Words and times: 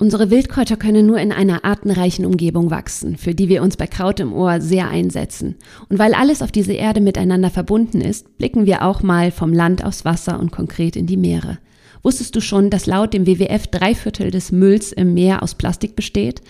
Unsere 0.00 0.30
Wildkräuter 0.30 0.78
können 0.78 1.04
nur 1.04 1.18
in 1.18 1.30
einer 1.30 1.62
artenreichen 1.62 2.24
Umgebung 2.24 2.70
wachsen, 2.70 3.18
für 3.18 3.34
die 3.34 3.50
wir 3.50 3.62
uns 3.62 3.76
bei 3.76 3.86
Kraut 3.86 4.18
im 4.18 4.32
Ohr 4.32 4.62
sehr 4.62 4.88
einsetzen. 4.88 5.56
Und 5.90 5.98
weil 5.98 6.14
alles 6.14 6.40
auf 6.40 6.50
dieser 6.50 6.72
Erde 6.72 7.02
miteinander 7.02 7.50
verbunden 7.50 8.00
ist, 8.00 8.38
blicken 8.38 8.64
wir 8.64 8.82
auch 8.82 9.02
mal 9.02 9.30
vom 9.30 9.52
Land 9.52 9.84
aufs 9.84 10.06
Wasser 10.06 10.40
und 10.40 10.52
konkret 10.52 10.96
in 10.96 11.06
die 11.06 11.18
Meere. 11.18 11.58
Wusstest 12.02 12.34
du 12.34 12.40
schon, 12.40 12.70
dass 12.70 12.86
laut 12.86 13.12
dem 13.12 13.26
WWF 13.26 13.66
drei 13.66 13.94
Viertel 13.94 14.30
des 14.30 14.52
Mülls 14.52 14.90
im 14.90 15.12
Meer 15.12 15.42
aus 15.42 15.54
Plastik 15.54 15.96
besteht? 15.96 16.40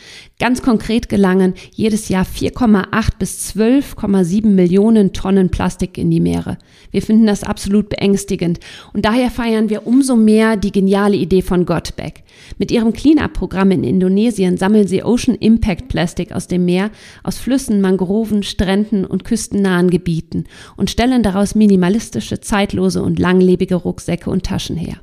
Ganz 0.41 0.63
konkret 0.63 1.11
gelangen 1.11 1.53
jedes 1.75 2.09
Jahr 2.09 2.25
4,8 2.25 3.11
bis 3.19 3.55
12,7 3.55 4.47
Millionen 4.47 5.13
Tonnen 5.13 5.51
Plastik 5.51 5.99
in 5.99 6.11
die 6.11 6.19
Meere. 6.19 6.57
Wir 6.91 7.03
finden 7.03 7.27
das 7.27 7.45
absolut 7.45 7.91
beängstigend 7.91 8.59
und 8.95 9.05
daher 9.05 9.31
feiern 9.31 9.69
wir 9.69 9.87
umso 9.87 10.17
mehr 10.17 10.57
die 10.57 10.73
geniale 10.73 11.17
Idee 11.17 11.43
von 11.43 11.67
Gotback. 11.67 12.23
Mit 12.57 12.71
ihrem 12.71 12.95
Cleanup-Programm 12.95 13.71
in 13.71 13.85
Indonesien 13.85 14.57
sammeln 14.57 14.89
sie 14.89 15.05
Ocean 15.05 15.37
Impact 15.37 15.89
Plastik 15.89 16.33
aus 16.33 16.47
dem 16.47 16.65
Meer, 16.65 16.91
aus 17.23 17.37
Flüssen, 17.37 17.83
Mangroven, 17.83 18.43
Stränden 18.43 19.05
und 19.05 19.25
küstennahen 19.25 19.91
Gebieten 19.91 20.45
und 20.79 20.89
stellen 20.89 21.23
daraus 21.23 21.55
minimalistische, 21.55 22.41
zeitlose 22.41 23.03
und 23.03 23.19
langlebige 23.19 23.75
Rucksäcke 23.75 24.31
und 24.31 24.47
Taschen 24.47 24.77
her. 24.77 24.97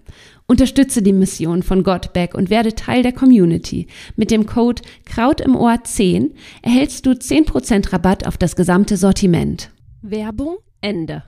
Unterstütze 0.49 1.01
die 1.01 1.11
Mission 1.11 1.61
von 1.61 1.83
Godback 1.83 2.33
und 2.33 2.49
werde 2.49 2.73
Teil 2.73 3.03
der 3.03 3.11
Community. 3.11 3.87
Mit 4.15 4.31
dem 4.31 4.45
Code 4.45 4.81
Kraut 5.03 5.41
im 5.41 5.57
Ohr 5.57 5.83
10 5.83 6.35
erhältst 6.61 7.05
du 7.05 7.11
10% 7.11 7.91
Rabatt 7.91 8.25
auf 8.25 8.37
das 8.37 8.55
gesamte 8.55 8.95
Sortiment. 8.95 9.71
Werbung 10.01 10.59
Ende. 10.79 11.23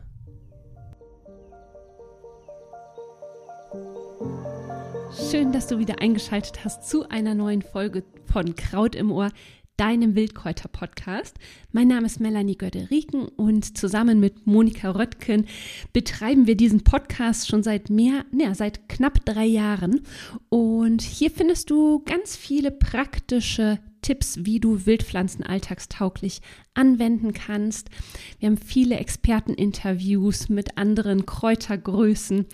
Schön, 5.29 5.51
dass 5.51 5.67
du 5.67 5.79
wieder 5.79 6.01
eingeschaltet 6.01 6.63
hast 6.63 6.87
zu 6.87 7.09
einer 7.09 7.35
neuen 7.35 7.61
Folge 7.61 8.03
von 8.31 8.55
Kraut 8.55 8.95
im 8.95 9.11
Ohr, 9.11 9.31
deinem 9.79 10.13
Wildkräuter-Podcast. 10.13 11.37
Mein 11.71 11.87
Name 11.87 12.05
ist 12.05 12.19
Melanie 12.19 12.57
Göderiken 12.57 13.29
und 13.29 13.77
zusammen 13.77 14.19
mit 14.19 14.45
Monika 14.45 14.91
Röttgen 14.91 15.45
betreiben 15.93 16.47
wir 16.47 16.57
diesen 16.57 16.83
Podcast 16.83 17.47
schon 17.47 17.63
seit 17.63 17.89
mehr, 17.89 18.25
ja, 18.37 18.53
seit 18.53 18.89
knapp 18.89 19.23
drei 19.23 19.45
Jahren. 19.45 20.01
Und 20.49 21.01
hier 21.01 21.31
findest 21.31 21.69
du 21.69 21.99
ganz 21.99 22.35
viele 22.35 22.71
praktische 22.71 23.79
Tipps, 24.01 24.39
wie 24.43 24.59
du 24.59 24.85
Wildpflanzen 24.85 25.43
alltagstauglich 25.45 26.41
anwenden 26.73 27.33
kannst. 27.33 27.89
Wir 28.39 28.47
haben 28.47 28.57
viele 28.57 28.97
Experteninterviews 28.97 30.49
mit 30.49 30.77
anderen 30.77 31.25
Kräutergrößen 31.25 32.45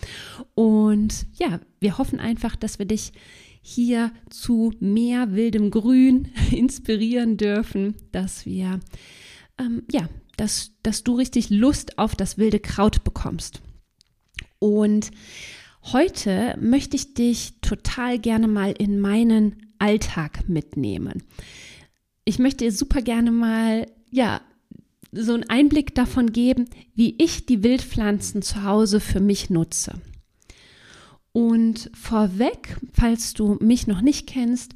und 0.54 1.28
ja, 1.34 1.60
wir 1.80 1.98
hoffen 1.98 2.20
einfach, 2.20 2.56
dass 2.56 2.80
wir 2.80 2.86
dich 2.86 3.14
hier 3.62 4.12
zu 4.30 4.74
mehr 4.80 5.34
wildem 5.34 5.72
Grün 5.72 6.30
inspirieren 6.52 7.36
dürfen, 7.36 7.96
dass 8.12 8.46
wir, 8.46 8.80
ähm, 9.58 9.84
ja, 9.92 10.08
dass, 10.38 10.74
dass 10.84 11.04
du 11.04 11.16
richtig 11.16 11.50
Lust 11.50 11.98
auf 11.98 12.16
das 12.16 12.38
wilde 12.38 12.60
Kraut 12.60 13.04
bekommst. 13.04 13.62
Und 14.60 15.10
heute 15.92 16.56
möchte 16.62 16.96
ich 16.96 17.16
dich 17.16 17.60
total 17.62 18.20
gerne 18.20 18.48
mal 18.48 18.72
in 18.72 19.00
meinen 19.00 19.65
Alltag 19.80 20.48
mitnehmen. 20.48 21.24
Ich 22.24 22.40
möchte 22.40 22.70
super 22.72 23.02
gerne 23.02 23.32
mal, 23.32 23.88
ja, 24.12 24.42
so 25.12 25.34
einen 25.34 25.50
Einblick 25.50 25.96
davon 25.96 26.34
geben, 26.34 26.66
wie 26.94 27.16
ich 27.18 27.46
die 27.46 27.64
Wildpflanzen 27.64 28.42
zu 28.42 28.64
Hause 28.64 29.00
für 29.00 29.20
mich 29.20 29.50
nutze. 29.50 29.94
Und 31.32 31.90
vorweg, 31.94 32.78
falls 32.94 33.34
du 33.34 33.58
mich 33.62 33.88
noch 33.88 34.02
nicht 34.02 34.28
kennst, 34.28 34.74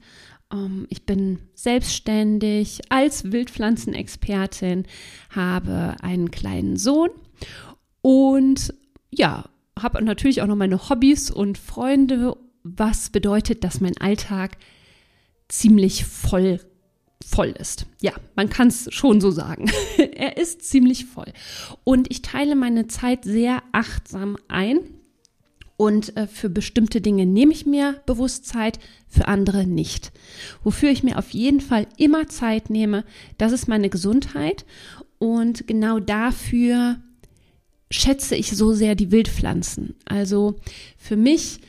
ähm, 0.52 0.88
ich 0.90 1.06
bin 1.06 1.40
selbstständig 1.54 2.82
als 2.90 3.32
Wildpflanzenexpertin, 3.32 4.86
habe 5.30 5.96
einen 6.02 6.32
kleinen 6.32 6.78
Sohn 6.78 7.10
und 8.02 8.74
ja, 9.12 9.46
habe 9.78 10.04
natürlich 10.04 10.42
auch 10.42 10.48
noch 10.48 10.56
meine 10.56 10.90
Hobbys 10.90 11.32
und 11.32 11.58
Freunde, 11.58 12.36
was 12.64 13.10
bedeutet, 13.10 13.64
dass 13.64 13.82
mein 13.82 13.98
Alltag 13.98 14.58
ziemlich 15.50 16.06
voll 16.06 16.60
voll 17.26 17.50
ist. 17.50 17.86
Ja, 18.02 18.14
man 18.36 18.50
kann 18.50 18.70
es 18.70 18.88
schon 18.92 19.22
so 19.22 19.30
sagen. 19.32 19.70
er 19.98 20.38
ist 20.38 20.64
ziemlich 20.64 21.06
voll. 21.06 21.32
Und 21.84 22.10
ich 22.10 22.22
teile 22.22 22.56
meine 22.56 22.88
Zeit 22.88 23.24
sehr 23.24 23.62
achtsam 23.72 24.38
ein. 24.48 24.80
Und 25.78 26.18
äh, 26.18 26.28
für 26.28 26.50
bestimmte 26.50 27.00
Dinge 27.00 27.26
nehme 27.26 27.54
ich 27.54 27.66
mir 27.66 28.02
bewusst 28.06 28.46
Zeit, 28.46 28.80
für 29.08 29.28
andere 29.28 29.66
nicht. 29.66 30.12
Wofür 30.64 30.90
ich 30.90 31.04
mir 31.04 31.18
auf 31.18 31.30
jeden 31.32 31.62
Fall 31.62 31.88
immer 31.98 32.28
Zeit 32.28 32.70
nehme, 32.70 33.06
das 33.38 33.54
ist 33.54 33.68
meine 33.68 33.90
Gesundheit. 33.90 34.66
Und 35.20 35.68
genau 35.68 36.00
dafür 36.00 36.98
schätze 37.92 38.36
ich 38.36 38.56
so 38.56 38.74
sehr 38.74 38.96
die 38.96 39.12
Wildpflanzen. 39.12 39.96
Also 40.06 40.56
für 40.98 41.16
mich 41.16 41.60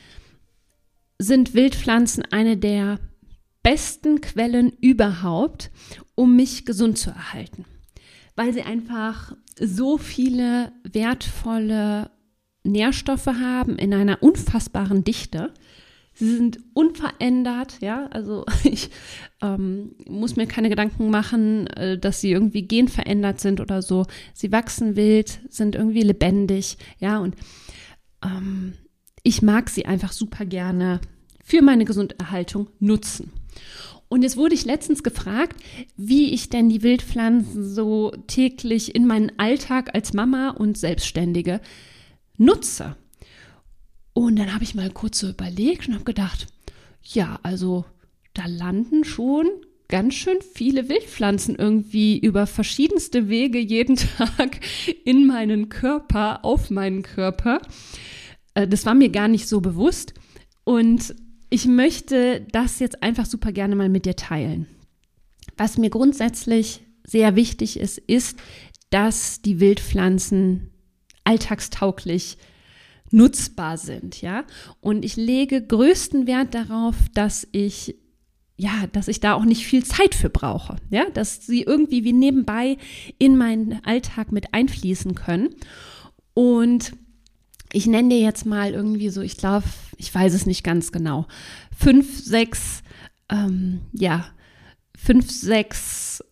sind 1.17 1.53
Wildpflanzen 1.53 2.23
eine 2.31 2.57
der 2.57 2.99
besten 3.63 4.21
Quellen 4.21 4.71
überhaupt, 4.81 5.71
um 6.15 6.35
mich 6.35 6.65
gesund 6.65 6.97
zu 6.97 7.11
erhalten. 7.11 7.65
Weil 8.35 8.53
sie 8.53 8.63
einfach 8.63 9.35
so 9.59 9.97
viele 9.97 10.71
wertvolle 10.83 12.11
Nährstoffe 12.63 13.27
haben 13.27 13.77
in 13.77 13.93
einer 13.93 14.21
unfassbaren 14.21 15.03
Dichte. 15.03 15.53
Sie 16.13 16.35
sind 16.35 16.59
unverändert, 16.73 17.77
ja. 17.81 18.07
Also 18.07 18.45
ich 18.63 18.89
ähm, 19.41 19.95
muss 20.07 20.35
mir 20.35 20.47
keine 20.47 20.69
Gedanken 20.69 21.09
machen, 21.09 21.67
äh, 21.67 21.97
dass 21.97 22.21
sie 22.21 22.31
irgendwie 22.31 22.63
genverändert 22.63 23.39
sind 23.39 23.59
oder 23.59 23.81
so. 23.81 24.05
Sie 24.33 24.51
wachsen 24.51 24.95
wild, 24.95 25.39
sind 25.49 25.75
irgendwie 25.75 26.03
lebendig, 26.03 26.77
ja. 26.99 27.19
Und 27.19 27.35
ähm, 28.23 28.73
ich 29.23 29.41
mag 29.41 29.69
sie 29.69 29.85
einfach 29.85 30.11
super 30.11 30.45
gerne 30.45 30.99
für 31.43 31.61
meine 31.61 31.85
Gesunderhaltung 31.85 32.69
nutzen. 32.79 33.31
Und 34.09 34.23
jetzt 34.23 34.35
wurde 34.35 34.55
ich 34.55 34.65
letztens 34.65 35.03
gefragt, 35.03 35.55
wie 35.95 36.33
ich 36.33 36.49
denn 36.49 36.67
die 36.67 36.83
Wildpflanzen 36.83 37.63
so 37.63 38.11
täglich 38.27 38.93
in 38.93 39.07
meinen 39.07 39.31
Alltag 39.39 39.95
als 39.95 40.13
Mama 40.13 40.49
und 40.49 40.77
Selbstständige 40.77 41.61
nutze. 42.37 42.97
Und 44.13 44.37
dann 44.37 44.53
habe 44.53 44.65
ich 44.65 44.75
mal 44.75 44.89
kurz 44.89 45.19
so 45.19 45.29
überlegt 45.29 45.87
und 45.87 45.93
habe 45.93 46.03
gedacht, 46.03 46.47
ja, 47.03 47.39
also 47.43 47.85
da 48.33 48.45
landen 48.47 49.05
schon 49.05 49.47
ganz 49.87 50.15
schön 50.15 50.37
viele 50.53 50.89
Wildpflanzen 50.89 51.55
irgendwie 51.55 52.17
über 52.17 52.47
verschiedenste 52.47 53.29
Wege 53.29 53.59
jeden 53.59 53.95
Tag 54.17 54.59
in 55.05 55.27
meinen 55.27 55.69
Körper, 55.69 56.43
auf 56.43 56.69
meinen 56.69 57.03
Körper. 57.03 57.61
Äh, 58.55 58.67
das 58.67 58.85
war 58.85 58.95
mir 58.95 59.09
gar 59.09 59.27
nicht 59.27 59.47
so 59.47 59.61
bewusst. 59.61 60.13
Und 60.63 61.15
ich 61.51 61.67
möchte 61.67 62.41
das 62.51 62.79
jetzt 62.79 63.03
einfach 63.03 63.25
super 63.25 63.51
gerne 63.51 63.75
mal 63.75 63.89
mit 63.89 64.05
dir 64.05 64.15
teilen. 64.15 64.65
Was 65.57 65.77
mir 65.77 65.89
grundsätzlich 65.91 66.81
sehr 67.05 67.35
wichtig 67.35 67.77
ist, 67.77 67.99
ist, 67.99 68.39
dass 68.89 69.41
die 69.41 69.59
Wildpflanzen 69.59 70.71
alltagstauglich 71.25 72.37
nutzbar 73.11 73.77
sind, 73.77 74.21
ja. 74.21 74.45
Und 74.79 75.03
ich 75.03 75.17
lege 75.17 75.61
größten 75.61 76.25
Wert 76.25 76.55
darauf, 76.55 76.95
dass 77.13 77.45
ich 77.51 77.95
ja, 78.55 78.85
dass 78.91 79.07
ich 79.07 79.19
da 79.19 79.33
auch 79.33 79.43
nicht 79.43 79.65
viel 79.65 79.83
Zeit 79.83 80.13
für 80.13 80.29
brauche, 80.29 80.75
ja, 80.91 81.09
dass 81.09 81.47
sie 81.47 81.63
irgendwie 81.63 82.03
wie 82.03 82.13
nebenbei 82.13 82.77
in 83.17 83.35
meinen 83.35 83.83
Alltag 83.83 84.31
mit 84.31 84.53
einfließen 84.53 85.15
können. 85.15 85.49
Und 86.35 86.93
ich 87.73 87.87
nenne 87.87 88.09
dir 88.09 88.19
jetzt 88.19 88.45
mal 88.45 88.71
irgendwie 88.71 89.09
so, 89.09 89.21
ich 89.21 89.37
glaube, 89.37 89.65
ich 90.01 90.13
weiß 90.13 90.33
es 90.33 90.47
nicht 90.47 90.63
ganz 90.63 90.91
genau, 90.91 91.27
fünf, 91.77 92.23
sechs, 92.23 92.81
ähm, 93.29 93.81
ja, 93.93 94.25
fünf, 94.97 95.29
sechs 95.29 96.23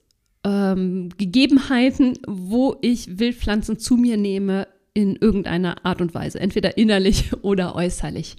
ähm, 0.44 1.10
Gegebenheiten, 1.18 2.18
wo 2.28 2.78
ich 2.82 3.20
Wildpflanzen 3.20 3.78
zu 3.78 3.96
mir 3.96 4.18
nehme, 4.18 4.68
in 4.96 5.16
irgendeiner 5.16 5.86
Art 5.86 6.02
und 6.02 6.16
Weise, 6.16 6.40
entweder 6.40 6.78
innerlich 6.78 7.32
oder 7.44 7.76
äußerlich. 7.76 8.38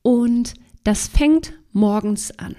Und 0.00 0.54
das 0.84 1.06
fängt 1.06 1.52
morgens 1.72 2.36
an. 2.38 2.56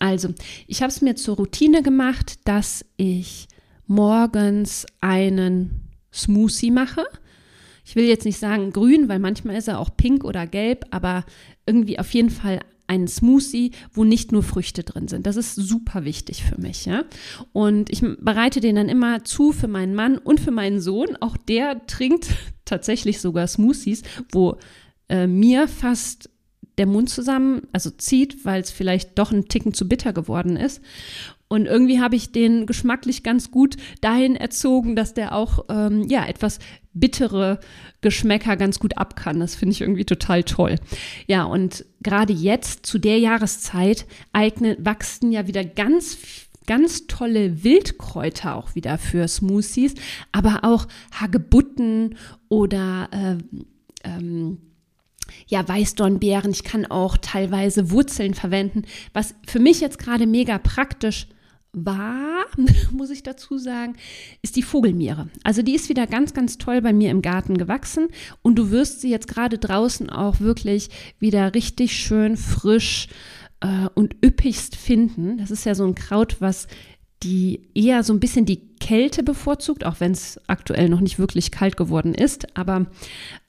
Also, 0.00 0.34
ich 0.66 0.82
habe 0.82 0.90
es 0.90 1.00
mir 1.00 1.16
zur 1.16 1.36
Routine 1.36 1.82
gemacht, 1.82 2.40
dass 2.44 2.84
ich 2.98 3.48
morgens 3.86 4.84
einen 5.00 5.88
Smoothie 6.12 6.70
mache. 6.70 7.04
Ich 7.84 7.96
will 7.96 8.04
jetzt 8.04 8.24
nicht 8.24 8.38
sagen 8.38 8.72
grün, 8.72 9.08
weil 9.08 9.18
manchmal 9.18 9.56
ist 9.56 9.68
er 9.68 9.78
auch 9.78 9.96
pink 9.96 10.24
oder 10.24 10.46
gelb, 10.46 10.84
aber 10.90 11.24
irgendwie 11.66 11.98
auf 11.98 12.12
jeden 12.14 12.30
Fall 12.30 12.60
einen 12.86 13.08
Smoothie, 13.08 13.72
wo 13.92 14.04
nicht 14.04 14.32
nur 14.32 14.42
Früchte 14.42 14.84
drin 14.84 15.08
sind. 15.08 15.26
Das 15.26 15.36
ist 15.36 15.54
super 15.54 16.04
wichtig 16.04 16.44
für 16.44 16.60
mich, 16.60 16.84
ja. 16.84 17.04
Und 17.52 17.90
ich 17.90 18.02
bereite 18.18 18.60
den 18.60 18.76
dann 18.76 18.88
immer 18.88 19.24
zu 19.24 19.52
für 19.52 19.68
meinen 19.68 19.94
Mann 19.94 20.18
und 20.18 20.40
für 20.40 20.50
meinen 20.50 20.80
Sohn. 20.80 21.16
Auch 21.20 21.36
der 21.36 21.86
trinkt 21.86 22.28
tatsächlich 22.64 23.20
sogar 23.20 23.46
Smoothies, 23.46 24.02
wo 24.30 24.58
äh, 25.08 25.26
mir 25.26 25.68
fast 25.68 26.28
der 26.78 26.86
Mund 26.86 27.10
zusammen, 27.10 27.62
also 27.72 27.90
zieht, 27.90 28.44
weil 28.44 28.62
es 28.62 28.70
vielleicht 28.70 29.18
doch 29.18 29.32
ein 29.32 29.48
Ticken 29.48 29.74
zu 29.74 29.88
bitter 29.88 30.12
geworden 30.12 30.56
ist. 30.56 30.80
Und 31.52 31.66
irgendwie 31.66 32.00
habe 32.00 32.16
ich 32.16 32.32
den 32.32 32.64
geschmacklich 32.64 33.22
ganz 33.22 33.50
gut 33.50 33.76
dahin 34.00 34.36
erzogen, 34.36 34.96
dass 34.96 35.12
der 35.12 35.34
auch 35.34 35.66
ähm, 35.68 36.08
ja 36.08 36.24
etwas 36.24 36.58
bittere 36.94 37.60
Geschmäcker 38.00 38.56
ganz 38.56 38.78
gut 38.78 38.96
ab 38.96 39.16
kann. 39.16 39.38
Das 39.38 39.54
finde 39.54 39.74
ich 39.74 39.82
irgendwie 39.82 40.06
total 40.06 40.44
toll. 40.44 40.76
Ja, 41.26 41.44
und 41.44 41.84
gerade 42.02 42.32
jetzt 42.32 42.86
zu 42.86 42.96
der 42.96 43.18
Jahreszeit 43.18 44.06
eignen, 44.32 44.78
wachsen 44.82 45.30
ja 45.30 45.46
wieder 45.46 45.62
ganz 45.62 46.16
ganz 46.64 47.06
tolle 47.06 47.62
Wildkräuter 47.62 48.56
auch 48.56 48.74
wieder 48.74 48.96
für 48.96 49.28
Smoothies, 49.28 49.92
aber 50.30 50.60
auch 50.62 50.88
Hagebutten 51.10 52.16
oder 52.48 53.10
äh, 53.12 54.08
ähm, 54.08 54.56
ja, 55.48 55.68
Weißdornbeeren. 55.68 56.50
Ich 56.52 56.64
kann 56.64 56.86
auch 56.86 57.18
teilweise 57.18 57.90
Wurzeln 57.90 58.32
verwenden, 58.32 58.84
was 59.12 59.34
für 59.46 59.58
mich 59.58 59.82
jetzt 59.82 59.98
gerade 59.98 60.26
mega 60.26 60.56
praktisch 60.56 61.26
war, 61.72 62.44
muss 62.92 63.10
ich 63.10 63.22
dazu 63.22 63.58
sagen, 63.58 63.96
ist 64.42 64.56
die 64.56 64.62
Vogelmiere. 64.62 65.28
Also 65.42 65.62
die 65.62 65.74
ist 65.74 65.88
wieder 65.88 66.06
ganz, 66.06 66.34
ganz 66.34 66.58
toll 66.58 66.82
bei 66.82 66.92
mir 66.92 67.10
im 67.10 67.22
Garten 67.22 67.56
gewachsen 67.56 68.08
und 68.42 68.56
du 68.56 68.70
wirst 68.70 69.00
sie 69.00 69.10
jetzt 69.10 69.28
gerade 69.28 69.58
draußen 69.58 70.10
auch 70.10 70.40
wirklich 70.40 70.90
wieder 71.18 71.54
richtig 71.54 71.96
schön 71.96 72.36
frisch 72.36 73.08
äh, 73.60 73.88
und 73.94 74.16
üppigst 74.24 74.76
finden. 74.76 75.38
Das 75.38 75.50
ist 75.50 75.64
ja 75.64 75.74
so 75.74 75.84
ein 75.84 75.94
Kraut, 75.94 76.40
was 76.40 76.68
die 77.22 77.68
eher 77.74 78.02
so 78.02 78.12
ein 78.12 78.20
bisschen 78.20 78.44
die 78.44 78.68
Kälte 78.80 79.22
bevorzugt, 79.22 79.84
auch 79.84 80.00
wenn 80.00 80.12
es 80.12 80.40
aktuell 80.48 80.88
noch 80.88 81.00
nicht 81.00 81.18
wirklich 81.18 81.52
kalt 81.52 81.76
geworden 81.76 82.14
ist. 82.14 82.56
Aber 82.56 82.86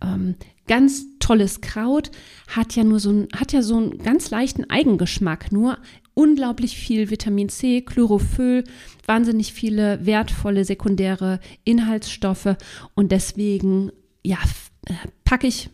ähm, 0.02 0.36
ganz 0.68 1.06
tolles 1.20 1.62
Kraut 1.62 2.12
hat 2.48 2.76
ja 2.76 2.84
nur 2.84 3.00
so 3.00 3.12
ein, 3.12 3.28
hat 3.36 3.52
ja 3.52 3.64
so 3.64 3.78
einen 3.78 3.98
ganz 3.98 4.30
leichten 4.30 4.70
Eigengeschmack, 4.70 5.52
nur 5.52 5.80
unglaublich 6.14 6.78
viel 6.78 7.10
Vitamin 7.10 7.50
C, 7.50 7.82
Chlorophyll, 7.82 8.64
wahnsinnig 9.06 9.54
viele 9.54 10.06
wertvolle 10.06 10.66
sekundäre 10.66 11.40
Inhaltsstoffe 11.64 12.56
und 12.96 13.12
deswegen 13.12 13.92
ja 14.24 14.38
äh, 14.86 14.94
packe 15.26 15.48
ich 15.48 15.70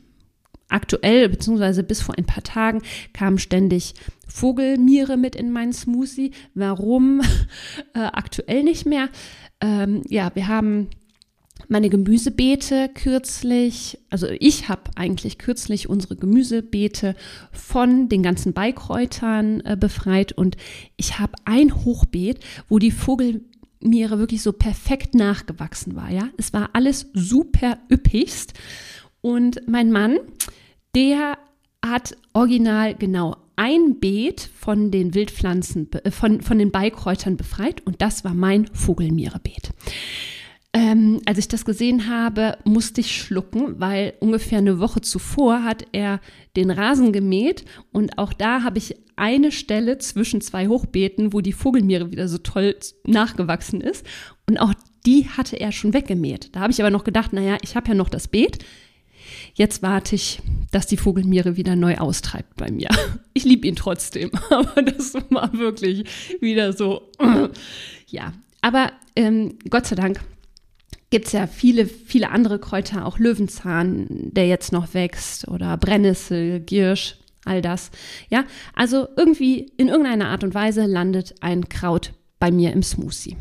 aktuell, 0.69 1.29
beziehungsweise 1.29 1.83
bis 1.83 2.01
vor 2.01 2.17
ein 2.17 2.25
paar 2.25 2.43
Tagen, 2.43 2.81
kam 3.13 3.37
ständig 3.37 3.95
Vogelmiere 4.27 5.17
mit 5.17 5.35
in 5.35 5.51
meinen 5.51 5.73
Smoothie. 5.73 6.31
Warum? 6.53 7.21
Äh, 7.95 8.01
aktuell 8.01 8.63
nicht 8.63 8.85
mehr. 8.85 9.09
Ähm, 9.61 10.03
ja, 10.07 10.29
wir 10.35 10.47
haben 10.47 10.89
meine 11.69 11.89
Gemüsebeete 11.89 12.89
kürzlich, 12.93 13.99
also 14.09 14.27
ich 14.39 14.69
habe 14.69 14.91
eigentlich 14.95 15.37
kürzlich 15.37 15.87
unsere 15.87 16.15
Gemüsebeete 16.15 17.15
von 17.51 18.09
den 18.09 18.23
ganzen 18.23 18.53
Beikräutern 18.53 19.61
äh, 19.61 19.77
befreit 19.79 20.31
und 20.31 20.57
ich 20.97 21.19
habe 21.19 21.33
ein 21.45 21.85
Hochbeet, 21.85 22.39
wo 22.67 22.79
die 22.79 22.91
Vogelmiere 22.91 24.17
wirklich 24.17 24.41
so 24.41 24.51
perfekt 24.51 25.13
nachgewachsen 25.13 25.95
war, 25.95 26.09
ja. 26.09 26.29
Es 26.37 26.53
war 26.53 26.71
alles 26.73 27.07
super 27.13 27.77
üppigst 27.91 28.53
und 29.21 29.61
mein 29.67 29.91
Mann, 29.91 30.17
der 30.95 31.37
hat 31.85 32.17
original 32.33 32.95
genau 32.95 33.37
ein 33.55 33.99
Beet 33.99 34.49
von 34.57 34.89
den 34.89 35.13
Wildpflanzen, 35.13 35.91
äh, 35.91 36.09
von, 36.09 36.41
von 36.41 36.57
den 36.57 36.71
Beikräutern 36.71 37.37
befreit 37.37 37.85
und 37.85 38.01
das 38.01 38.23
war 38.23 38.33
mein 38.33 38.65
Vogelmierebeet. 38.73 39.71
Ähm, 40.71 41.19
als 41.25 41.39
ich 41.39 41.47
das 41.47 41.65
gesehen 41.65 42.07
habe, 42.07 42.57
musste 42.63 43.01
ich 43.01 43.15
schlucken, 43.15 43.79
weil 43.79 44.13
ungefähr 44.19 44.59
eine 44.59 44.79
Woche 44.79 45.01
zuvor 45.01 45.63
hat 45.63 45.87
er 45.93 46.19
den 46.55 46.69
Rasen 46.69 47.11
gemäht 47.11 47.65
und 47.91 48.19
auch 48.19 48.33
da 48.33 48.61
habe 48.61 48.77
ich 48.77 48.95
eine 49.15 49.51
Stelle 49.51 49.97
zwischen 49.97 50.41
zwei 50.41 50.67
Hochbeeten, 50.67 51.33
wo 51.33 51.41
die 51.41 51.53
Vogelmiere 51.53 52.11
wieder 52.11 52.27
so 52.27 52.37
toll 52.37 52.75
nachgewachsen 53.05 53.81
ist 53.81 54.05
und 54.47 54.59
auch 54.59 54.73
die 55.07 55.27
hatte 55.27 55.59
er 55.59 55.71
schon 55.71 55.93
weggemäht. 55.93 56.55
Da 56.55 56.59
habe 56.59 56.71
ich 56.71 56.79
aber 56.79 56.91
noch 56.91 57.03
gedacht, 57.03 57.33
naja, 57.33 57.57
ich 57.63 57.75
habe 57.75 57.87
ja 57.89 57.95
noch 57.95 58.09
das 58.09 58.27
Beet, 58.27 58.59
Jetzt 59.53 59.81
warte 59.81 60.15
ich, 60.15 60.41
dass 60.71 60.87
die 60.87 60.97
Vogelmiere 60.97 61.55
wieder 61.57 61.75
neu 61.75 61.97
austreibt 61.97 62.55
bei 62.55 62.71
mir. 62.71 62.89
Ich 63.33 63.45
liebe 63.45 63.67
ihn 63.67 63.75
trotzdem, 63.77 64.31
aber 64.49 64.81
das 64.81 65.13
war 65.29 65.53
wirklich 65.53 66.03
wieder 66.41 66.73
so. 66.73 67.09
Ja, 68.07 68.33
aber 68.61 68.91
ähm, 69.15 69.59
Gott 69.69 69.85
sei 69.85 69.95
Dank 69.95 70.19
gibt 71.09 71.27
es 71.27 71.31
ja 71.33 71.47
viele, 71.47 71.85
viele 71.85 72.29
andere 72.29 72.59
Kräuter, 72.59 73.05
auch 73.05 73.19
Löwenzahn, 73.19 74.07
der 74.09 74.47
jetzt 74.47 74.71
noch 74.71 74.93
wächst, 74.93 75.47
oder 75.47 75.77
Brennnessel, 75.77 76.59
Giersch, 76.59 77.17
all 77.45 77.61
das. 77.61 77.91
Ja, 78.29 78.45
also 78.75 79.07
irgendwie 79.17 79.71
in 79.77 79.87
irgendeiner 79.87 80.29
Art 80.29 80.43
und 80.43 80.53
Weise 80.53 80.85
landet 80.85 81.35
ein 81.41 81.69
Kraut 81.69 82.13
bei 82.39 82.51
mir 82.51 82.71
im 82.73 82.83
Smoothie. 82.83 83.37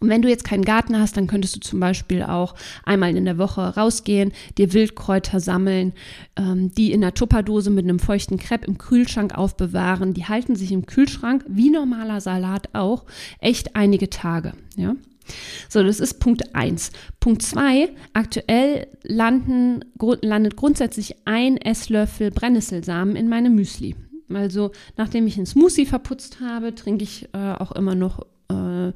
Und 0.00 0.10
wenn 0.10 0.22
du 0.22 0.28
jetzt 0.28 0.44
keinen 0.44 0.64
Garten 0.64 0.98
hast, 0.98 1.16
dann 1.16 1.26
könntest 1.26 1.56
du 1.56 1.60
zum 1.60 1.80
Beispiel 1.80 2.22
auch 2.22 2.54
einmal 2.84 3.16
in 3.16 3.24
der 3.24 3.38
Woche 3.38 3.62
rausgehen, 3.62 4.32
dir 4.58 4.74
Wildkräuter 4.74 5.40
sammeln, 5.40 5.94
ähm, 6.36 6.70
die 6.70 6.92
in 6.92 7.02
einer 7.02 7.14
Tupperdose 7.14 7.70
mit 7.70 7.84
einem 7.84 7.98
feuchten 7.98 8.38
Crepe 8.38 8.66
im 8.66 8.76
Kühlschrank 8.76 9.36
aufbewahren. 9.36 10.12
Die 10.12 10.26
halten 10.26 10.54
sich 10.54 10.70
im 10.70 10.84
Kühlschrank, 10.86 11.44
wie 11.48 11.70
normaler 11.70 12.20
Salat 12.20 12.68
auch, 12.74 13.04
echt 13.40 13.74
einige 13.74 14.10
Tage. 14.10 14.52
Ja? 14.76 14.96
So, 15.68 15.82
das 15.82 16.00
ist 16.00 16.20
Punkt 16.20 16.54
1. 16.54 16.90
Punkt 17.20 17.42
2, 17.42 17.90
aktuell 18.12 18.86
landen, 19.02 19.84
landet 20.22 20.56
grundsätzlich 20.56 21.16
ein 21.24 21.56
Esslöffel 21.56 22.30
Brennnesselsamen 22.30 23.16
in 23.16 23.28
meine 23.28 23.50
Müsli. 23.50 23.96
Also, 24.32 24.72
nachdem 24.96 25.26
ich 25.26 25.36
einen 25.36 25.46
Smoothie 25.46 25.86
verputzt 25.86 26.40
habe, 26.40 26.74
trinke 26.74 27.04
ich 27.04 27.28
äh, 27.32 27.52
auch 27.52 27.72
immer 27.72 27.94
noch 27.94 28.26
äh, 28.48 28.92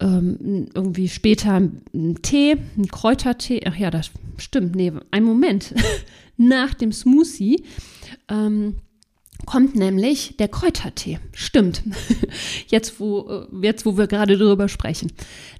ähm, 0.00 0.68
irgendwie 0.74 1.08
später 1.08 1.54
einen 1.54 2.22
Tee, 2.22 2.56
einen 2.76 2.88
Kräutertee. 2.88 3.62
Ach 3.66 3.76
ja, 3.76 3.90
das 3.90 4.10
stimmt. 4.38 4.74
Nee, 4.74 4.92
ein 5.10 5.24
Moment. 5.24 5.74
Nach 6.36 6.74
dem 6.74 6.90
Smoothie 6.90 7.64
ähm, 8.28 8.76
kommt 9.46 9.76
nämlich 9.76 10.36
der 10.36 10.48
Kräutertee. 10.48 11.18
Stimmt. 11.32 11.82
Jetzt, 12.68 13.00
wo, 13.00 13.28
äh, 13.28 13.46
jetzt, 13.62 13.86
wo 13.86 13.96
wir 13.96 14.06
gerade 14.06 14.36
darüber 14.36 14.68
sprechen. 14.68 15.12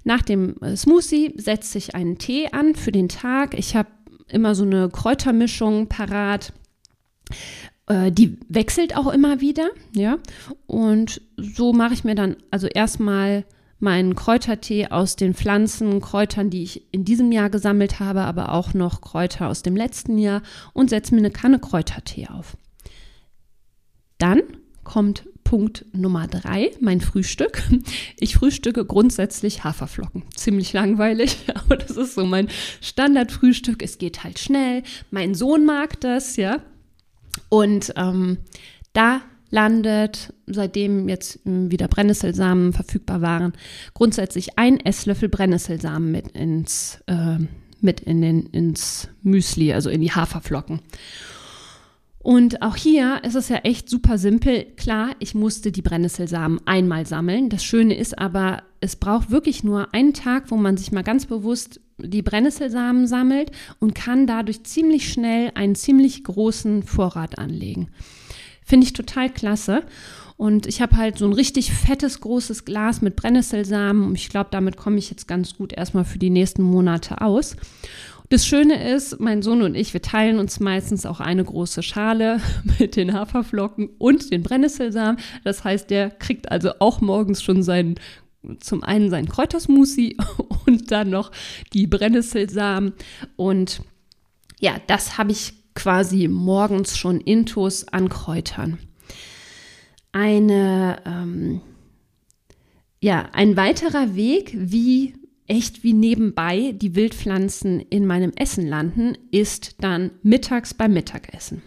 Nach 0.03 0.21
dem 0.21 0.57
äh, 0.61 0.75
Smoothie 0.75 1.33
setze 1.37 1.77
ich 1.77 1.95
einen 1.95 2.17
Tee 2.17 2.49
an 2.51 2.75
für 2.75 2.91
den 2.91 3.09
Tag. 3.09 3.57
Ich 3.57 3.75
habe 3.75 3.89
immer 4.29 4.55
so 4.55 4.63
eine 4.63 4.89
Kräutermischung 4.89 5.87
parat. 5.87 6.53
Äh, 7.87 8.11
die 8.11 8.37
wechselt 8.49 8.97
auch 8.97 9.11
immer 9.13 9.41
wieder, 9.41 9.69
ja. 9.93 10.17
Und 10.65 11.21
so 11.37 11.73
mache 11.73 11.93
ich 11.93 12.03
mir 12.03 12.15
dann 12.15 12.37
also 12.51 12.67
erstmal 12.67 13.45
meinen 13.79 14.15
Kräutertee 14.15 14.87
aus 14.87 15.15
den 15.15 15.33
Pflanzen, 15.33 16.01
Kräutern, 16.01 16.49
die 16.49 16.63
ich 16.63 16.93
in 16.93 17.05
diesem 17.05 17.31
Jahr 17.31 17.49
gesammelt 17.49 17.99
habe, 17.99 18.21
aber 18.21 18.51
auch 18.53 18.73
noch 18.73 19.01
Kräuter 19.01 19.49
aus 19.49 19.63
dem 19.63 19.75
letzten 19.75 20.17
Jahr 20.17 20.41
und 20.73 20.89
setze 20.89 21.13
mir 21.13 21.19
eine 21.19 21.31
Kanne 21.31 21.59
Kräutertee 21.59 22.27
auf. 22.27 22.57
Dann 24.17 24.41
kommt 24.83 25.25
Punkt 25.43 25.85
Nummer 25.93 26.27
drei, 26.27 26.71
mein 26.81 27.01
Frühstück. 27.01 27.63
Ich 28.19 28.35
frühstücke 28.35 28.83
grundsätzlich 28.83 29.63
Haferflocken. 29.63 30.23
Ziemlich 30.35 30.73
langweilig, 30.73 31.37
aber 31.53 31.77
das 31.77 31.91
ist 31.91 32.15
so 32.15 32.25
mein 32.25 32.49
Standardfrühstück. 32.81 33.83
Es 33.83 33.97
geht 33.97 34.23
halt 34.23 34.39
schnell. 34.39 34.83
Mein 35.11 35.35
Sohn 35.35 35.65
mag 35.65 35.99
das, 36.01 36.35
ja. 36.35 36.61
Und 37.49 37.93
ähm, 37.95 38.39
da 38.93 39.21
landet, 39.51 40.33
seitdem 40.47 41.07
jetzt 41.07 41.39
wieder 41.45 41.87
Brennnesselsamen 41.87 42.73
verfügbar 42.73 43.21
waren, 43.21 43.53
grundsätzlich 43.93 44.57
ein 44.57 44.79
Esslöffel 44.79 45.29
Brennnesselsamen 45.29 46.11
mit 46.11 46.29
ins, 46.29 46.99
äh, 47.07 47.37
mit 47.81 48.01
in 48.01 48.21
den, 48.21 48.47
ins 48.47 49.09
Müsli, 49.21 49.73
also 49.73 49.89
in 49.89 50.01
die 50.01 50.11
Haferflocken. 50.11 50.79
Und 52.25 52.63
auch 52.63 52.75
hier 52.75 53.23
ist 53.23 53.35
es 53.35 53.49
ja 53.49 53.57
echt 53.57 53.87
super 53.87 54.17
simpel. 54.17 54.65
Klar, 54.77 55.11
ich 55.19 55.35
musste 55.35 55.71
die 55.71 55.83
Brennnesselsamen 55.83 56.59
einmal 56.65 57.05
sammeln. 57.05 57.49
Das 57.49 57.63
Schöne 57.63 57.95
ist 57.95 58.17
aber, 58.17 58.63
es 58.81 58.95
braucht 58.95 59.29
wirklich 59.29 59.63
nur 59.63 59.93
einen 59.93 60.15
Tag, 60.15 60.49
wo 60.49 60.55
man 60.55 60.75
sich 60.75 60.91
mal 60.91 61.03
ganz 61.03 61.27
bewusst 61.27 61.81
die 61.99 62.23
Brennnesselsamen 62.23 63.05
sammelt 63.05 63.51
und 63.79 63.93
kann 63.93 64.25
dadurch 64.25 64.63
ziemlich 64.63 65.07
schnell 65.07 65.51
einen 65.53 65.75
ziemlich 65.75 66.23
großen 66.23 66.81
Vorrat 66.81 67.37
anlegen. 67.37 67.89
Finde 68.65 68.87
ich 68.87 68.93
total 68.93 69.29
klasse. 69.29 69.83
Und 70.35 70.65
ich 70.65 70.81
habe 70.81 70.97
halt 70.97 71.19
so 71.19 71.25
ein 71.25 71.33
richtig 71.33 71.71
fettes, 71.71 72.21
großes 72.21 72.65
Glas 72.65 73.03
mit 73.03 73.15
Brennnesselsamen. 73.15 74.15
Ich 74.15 74.29
glaube, 74.29 74.49
damit 74.49 74.77
komme 74.77 74.97
ich 74.97 75.11
jetzt 75.11 75.27
ganz 75.27 75.55
gut 75.55 75.73
erstmal 75.73 76.05
für 76.05 76.17
die 76.17 76.31
nächsten 76.31 76.63
Monate 76.63 77.21
aus. 77.21 77.55
Das 78.29 78.47
Schöne 78.47 78.89
ist, 78.91 79.19
mein 79.19 79.41
Sohn 79.41 79.61
und 79.61 79.75
ich, 79.75 79.93
wir 79.93 80.01
teilen 80.01 80.39
uns 80.39 80.59
meistens 80.59 81.05
auch 81.05 81.19
eine 81.19 81.43
große 81.43 81.83
Schale 81.83 82.41
mit 82.79 82.95
den 82.95 83.13
Haferflocken 83.13 83.89
und 83.97 84.31
den 84.31 84.41
Brennnesselsamen. 84.41 85.19
Das 85.43 85.63
heißt, 85.63 85.89
der 85.89 86.09
kriegt 86.09 86.51
also 86.51 86.71
auch 86.79 87.01
morgens 87.01 87.43
schon 87.43 87.61
seinen, 87.61 87.95
zum 88.59 88.83
einen 88.83 89.09
seinen 89.09 89.29
Kräutersmoothie 89.29 90.17
und 90.65 90.91
dann 90.91 91.11
noch 91.11 91.31
die 91.73 91.85
Brennnesselsamen. 91.85 92.93
Und 93.35 93.81
ja, 94.59 94.77
das 94.87 95.17
habe 95.17 95.31
ich 95.31 95.53
quasi 95.75 96.27
morgens 96.27 96.97
schon 96.97 97.21
Intus 97.21 97.87
an 97.89 98.09
Kräutern. 98.09 98.79
Eine, 100.11 101.01
ähm, 101.05 101.61
ja, 103.01 103.29
ein 103.33 103.55
weiterer 103.57 104.15
Weg, 104.15 104.53
wie 104.55 105.13
echt 105.47 105.83
wie 105.83 105.93
nebenbei 105.93 106.73
die 106.75 106.95
Wildpflanzen 106.95 107.79
in 107.79 108.05
meinem 108.05 108.31
Essen 108.35 108.67
landen, 108.67 109.17
ist 109.31 109.75
dann 109.79 110.11
mittags 110.23 110.73
beim 110.73 110.93
Mittagessen. 110.93 111.61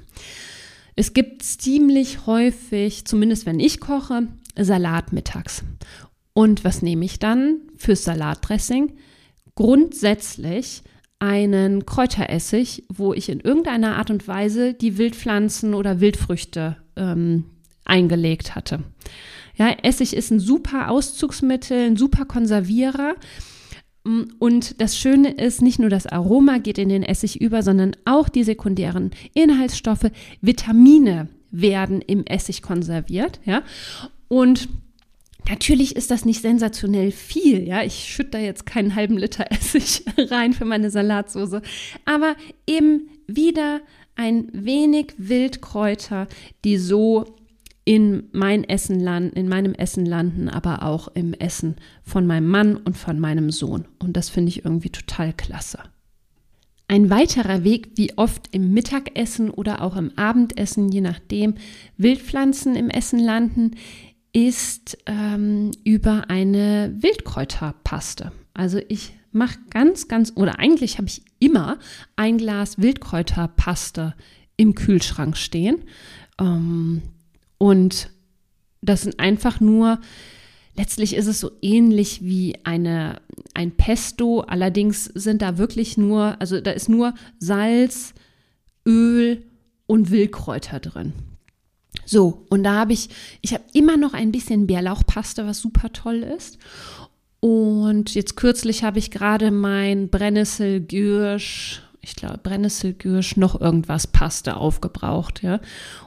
Es 0.97 1.15
gibt 1.15 1.43
ziemlich 1.43 2.27
häufig, 2.27 3.05
zumindest 3.05 3.47
wenn 3.47 3.61
ich 3.61 3.79
koche, 3.79 4.27
Salat 4.57 5.13
mittags. 5.13 5.63
Und 6.33 6.65
was 6.65 6.83
nehme 6.83 7.05
ich 7.05 7.19
dann 7.19 7.61
fürs 7.77 8.05
Salatdressing? 8.05 8.93
Grundsätzlich 9.55 10.83
einen 11.21 11.87
Kräuteressig, 11.87 12.85
wo 12.89 13.13
ich 13.13 13.29
in 13.29 13.41
irgendeiner 13.41 13.97
Art 13.97 14.11
und 14.11 14.27
Weise 14.29 14.75
die 14.75 14.99
Wildpflanzen 14.99 15.75
oder 15.75 16.01
Wildfrüchte 16.01 16.77
ähm, 16.97 17.45
eingelegt 17.85 18.55
hatte. 18.55 18.85
Ja, 19.57 19.71
Essig 19.83 20.15
ist 20.15 20.31
ein 20.31 20.39
super 20.39 20.91
Auszugsmittel, 20.91 21.87
ein 21.87 21.97
super 21.97 22.25
Konservierer. 22.25 23.17
Mm, 24.05 24.23
und 24.39 24.81
das 24.81 24.99
Schöne 24.99 25.33
ist, 25.33 25.63
nicht 25.63 25.79
nur 25.79 25.91
das 25.91 26.07
Aroma 26.07 26.59
geht 26.59 26.79
in 26.79 26.89
den 26.89 27.03
Essig 27.03 27.41
über, 27.41 27.63
sondern 27.63 27.93
auch 28.05 28.29
die 28.29 28.45
sekundären 28.45 29.11
Inhaltsstoffe, 29.35 30.11
Vitamine 30.41 31.29
werden 31.51 32.01
im 32.03 32.25
Essig 32.27 32.63
konserviert, 32.63 33.41
ja. 33.45 33.63
Und 34.29 34.69
Natürlich 35.49 35.97
ist 35.97 36.11
das 36.11 36.27
nicht 36.27 36.43
sensationell 36.43 37.11
viel, 37.11 37.67
ja. 37.67 37.83
Ich 37.83 37.95
schütte 37.95 38.33
da 38.33 38.39
jetzt 38.39 38.67
keinen 38.67 38.95
halben 38.95 39.17
Liter 39.17 39.47
Essig 39.51 40.05
rein 40.19 40.53
für 40.53 40.67
meine 40.67 40.91
Salatsoße, 40.91 41.63
aber 42.05 42.37
eben 42.67 43.09
wieder 43.27 43.81
ein 44.15 44.49
wenig 44.53 45.15
Wildkräuter, 45.17 46.27
die 46.65 46.77
so 46.77 47.38
in 47.89 48.25
mein 48.33 48.65
Essen 48.65 49.01
landen, 49.01 49.35
in 49.35 49.49
meinem 49.49 49.73
Essen 49.73 50.05
landen, 50.05 50.51
aber 50.51 50.83
auch 50.83 51.09
im 51.15 51.33
Essen 51.33 51.77
von 52.03 52.27
meinem 52.27 52.47
Mann 52.47 52.77
und 52.77 52.99
von 52.99 53.19
meinem 53.19 53.51
Sohn. 53.51 53.89
Und 53.99 54.15
das 54.15 54.29
finde 54.29 54.51
ich 54.51 54.67
irgendwie 54.67 54.91
total 54.91 55.33
klasse. 55.33 55.79
Ein 56.87 57.09
weiterer 57.09 57.65
Weg, 57.65 57.93
wie 57.95 58.13
oft 58.19 58.55
im 58.55 58.75
Mittagessen 58.75 59.49
oder 59.49 59.81
auch 59.81 59.97
im 59.97 60.13
Abendessen, 60.19 60.93
je 60.93 61.01
nachdem, 61.01 61.55
Wildpflanzen 61.97 62.77
im 62.77 62.91
Essen 62.91 63.21
landen, 63.21 63.71
ist 64.35 64.99
ähm, 65.07 65.71
über 65.83 66.29
eine 66.29 66.95
Wildkräuterpaste. 67.01 68.33
Also 68.53 68.81
ich 68.89 69.15
mache 69.33 69.61
ganz, 69.71 70.09
ganz, 70.09 70.35
oder 70.37 70.59
eigentlich 70.59 70.99
habe 70.99 71.09
ich 71.09 71.23
immer 71.39 71.79
ein 72.17 72.37
Glas 72.37 72.77
Wildkräuterpaste 72.77 74.15
im 74.59 74.75
Kühlschrank 74.75 75.39
stehen. 75.39 75.85
Ähm, 76.39 77.01
und 77.59 78.11
das 78.81 79.03
sind 79.03 79.19
einfach 79.19 79.61
nur, 79.61 80.01
letztlich 80.77 81.15
ist 81.15 81.27
es 81.27 81.41
so 81.41 81.51
ähnlich 81.61 82.23
wie 82.23 82.57
eine, 82.65 83.21
ein 83.55 83.73
Pesto, 83.73 84.41
allerdings 84.41 85.05
sind 85.07 85.43
da 85.43 85.59
wirklich 85.59 85.99
nur, 85.99 86.41
also 86.41 86.61
da 86.61 86.71
ist 86.71 86.89
nur 86.89 87.15
Salz, 87.39 88.15
Öl 88.87 89.43
und 89.87 90.11
Wildkräuter 90.11 90.81
drin. 90.81 91.13
So, 92.07 92.47
und 92.49 92.63
da 92.63 92.75
habe 92.75 92.93
ich, 92.93 93.09
ich 93.43 93.53
habe 93.53 93.65
immer 93.75 93.97
noch 93.97 94.15
ein 94.15 94.33
bisschen 94.33 94.67
Bärlauchpaste, 94.67 95.47
was 95.47 95.61
super 95.61 95.93
toll 95.93 96.23
ist. 96.23 96.59
Und 97.41 98.15
jetzt 98.15 98.37
kürzlich 98.37 98.83
habe 98.83 98.99
ich 98.99 99.11
gerade 99.11 99.51
mein 99.51 100.09
Brennnessel-Gürsch, 100.09 101.83
ich 102.09 102.17
glaube 102.17 102.39
Brennnessel-Gürsch, 102.43 103.37
noch 103.37 103.61
irgendwas 103.61 104.07
Paste 104.07 104.57
aufgebraucht, 104.57 105.43
ja. 105.43 105.61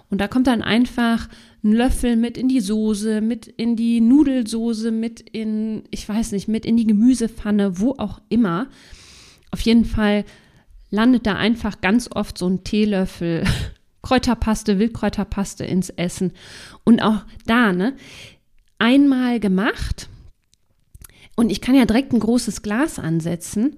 Und 0.10 0.20
da 0.20 0.28
kommt 0.28 0.48
dann 0.48 0.62
einfach 0.62 1.30
ein 1.64 1.72
Löffel 1.72 2.16
mit 2.16 2.38
in 2.38 2.50
die 2.50 2.60
Soße, 2.60 3.22
mit 3.22 3.48
in 3.48 3.76
die 3.76 4.02
Nudelsoße, 4.02 4.92
mit 4.92 5.22
in, 5.22 5.84
ich 5.92 6.08
weiß 6.08 6.32
nicht, 6.34 6.48
mit 6.48 6.66
in 6.66 6.76
die 6.76 6.88
Gemüsepfanne, 6.88 7.80
wo 7.80 7.92
auch 7.98 8.20
immer. 8.30 8.68
Auf 9.52 9.62
jeden 9.62 9.86
Fall 9.86 10.26
landet 10.90 11.28
da 11.28 11.36
einfach 11.36 11.80
ganz 11.82 12.10
oft 12.12 12.38
so 12.38 12.48
ein 12.48 12.64
Teelöffel 12.64 13.44
Kräuterpaste, 14.02 14.80
Wildkräuterpaste 14.80 15.64
ins 15.64 15.92
Essen. 15.92 16.34
Und 16.84 17.04
auch 17.04 17.22
da, 17.46 17.72
ne, 17.72 17.96
einmal 18.80 19.40
gemacht 19.40 20.10
und 21.36 21.52
ich 21.52 21.62
kann 21.62 21.76
ja 21.76 21.86
direkt 21.86 22.14
ein 22.14 22.20
großes 22.20 22.62
Glas 22.62 23.00
ansetzen 23.00 23.78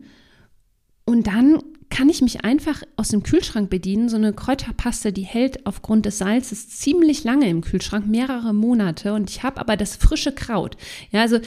und 1.05 1.27
dann 1.27 1.59
kann 1.93 2.09
ich 2.09 2.21
mich 2.21 2.43
einfach 2.43 2.81
aus 2.95 3.09
dem 3.09 3.21
Kühlschrank 3.21 3.69
bedienen. 3.69 4.09
So 4.09 4.17
eine 4.17 4.33
Kräuterpaste, 4.33 5.13
die 5.13 5.21
hält 5.21 5.67
aufgrund 5.67 6.07
des 6.07 6.17
Salzes 6.17 6.67
ziemlich 6.67 7.23
lange 7.23 7.47
im 7.47 7.61
Kühlschrank, 7.61 8.07
mehrere 8.07 8.51
Monate. 8.51 9.13
Und 9.13 9.29
ich 9.29 9.43
habe 9.43 9.61
aber 9.61 9.77
das 9.77 9.95
frische 9.95 10.33
Kraut. 10.33 10.75
Ja, 11.11 11.21
also 11.21 11.37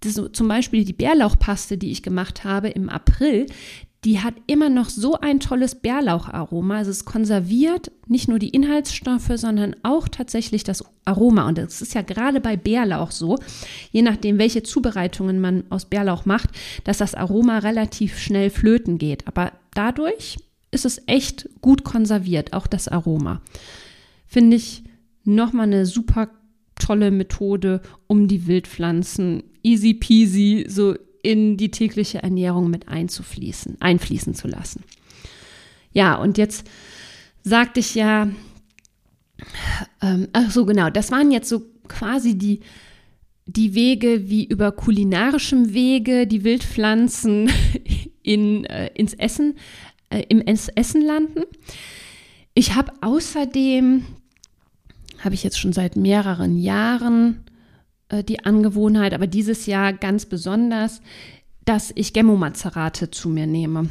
das, 0.00 0.20
zum 0.32 0.48
Beispiel 0.48 0.84
die 0.84 0.92
Bärlauchpaste, 0.92 1.78
die 1.78 1.92
ich 1.92 2.02
gemacht 2.02 2.42
habe 2.42 2.70
im 2.70 2.88
April, 2.88 3.46
die 4.04 4.20
hat 4.20 4.34
immer 4.46 4.68
noch 4.68 4.90
so 4.90 5.18
ein 5.20 5.40
tolles 5.40 5.74
Bärlaucharoma. 5.74 6.76
Also 6.76 6.90
es 6.90 7.04
konserviert 7.04 7.90
nicht 8.06 8.28
nur 8.28 8.38
die 8.38 8.50
Inhaltsstoffe, 8.50 9.32
sondern 9.36 9.74
auch 9.82 10.08
tatsächlich 10.08 10.62
das 10.62 10.84
Aroma. 11.06 11.48
Und 11.48 11.58
das 11.58 11.80
ist 11.80 11.94
ja 11.94 12.02
gerade 12.02 12.40
bei 12.40 12.56
Bärlauch 12.56 13.10
so, 13.10 13.38
je 13.92 14.02
nachdem, 14.02 14.38
welche 14.38 14.62
Zubereitungen 14.62 15.40
man 15.40 15.64
aus 15.70 15.86
Bärlauch 15.86 16.26
macht, 16.26 16.50
dass 16.84 16.98
das 16.98 17.14
Aroma 17.14 17.58
relativ 17.58 18.18
schnell 18.18 18.50
flöten 18.50 18.98
geht. 18.98 19.26
Aber 19.26 19.52
dadurch 19.74 20.36
ist 20.70 20.84
es 20.84 21.00
echt 21.06 21.48
gut 21.62 21.84
konserviert, 21.84 22.52
auch 22.52 22.66
das 22.66 22.88
Aroma. 22.88 23.40
Finde 24.26 24.56
ich 24.56 24.84
nochmal 25.24 25.66
eine 25.66 25.86
super 25.86 26.28
tolle 26.74 27.10
Methode, 27.10 27.80
um 28.06 28.28
die 28.28 28.46
Wildpflanzen 28.46 29.44
easy 29.62 29.94
peasy 29.94 30.66
so 30.68 30.94
in 31.24 31.56
die 31.56 31.70
tägliche 31.70 32.22
Ernährung 32.22 32.70
mit 32.70 32.88
einzufließen, 32.88 33.78
einfließen 33.80 34.34
zu 34.34 34.46
lassen. 34.46 34.84
Ja, 35.92 36.16
und 36.16 36.36
jetzt 36.38 36.68
sagte 37.42 37.80
ich 37.80 37.94
ja, 37.94 38.28
ähm, 40.02 40.28
ach 40.32 40.50
so 40.50 40.66
genau, 40.66 40.90
das 40.90 41.10
waren 41.10 41.30
jetzt 41.30 41.48
so 41.48 41.62
quasi 41.88 42.36
die, 42.36 42.60
die 43.46 43.74
Wege, 43.74 44.28
wie 44.28 44.44
über 44.44 44.72
kulinarischem 44.72 45.72
Wege 45.72 46.26
die 46.26 46.44
Wildpflanzen 46.44 47.50
in, 48.22 48.64
äh, 48.66 48.90
ins 48.94 49.14
Essen, 49.14 49.56
äh, 50.10 50.24
im 50.28 50.42
Essen 50.42 51.00
landen. 51.00 51.44
Ich 52.52 52.74
habe 52.74 52.92
außerdem, 53.00 54.04
habe 55.20 55.34
ich 55.34 55.42
jetzt 55.42 55.58
schon 55.58 55.72
seit 55.72 55.96
mehreren 55.96 56.58
Jahren, 56.58 57.43
die 58.22 58.44
Angewohnheit, 58.44 59.14
aber 59.14 59.26
dieses 59.26 59.66
Jahr 59.66 59.92
ganz 59.92 60.26
besonders, 60.26 61.00
dass 61.64 61.92
ich 61.94 62.12
Gemmo-Mazerate 62.12 63.10
zu 63.10 63.28
mir 63.28 63.46
nehme. 63.46 63.88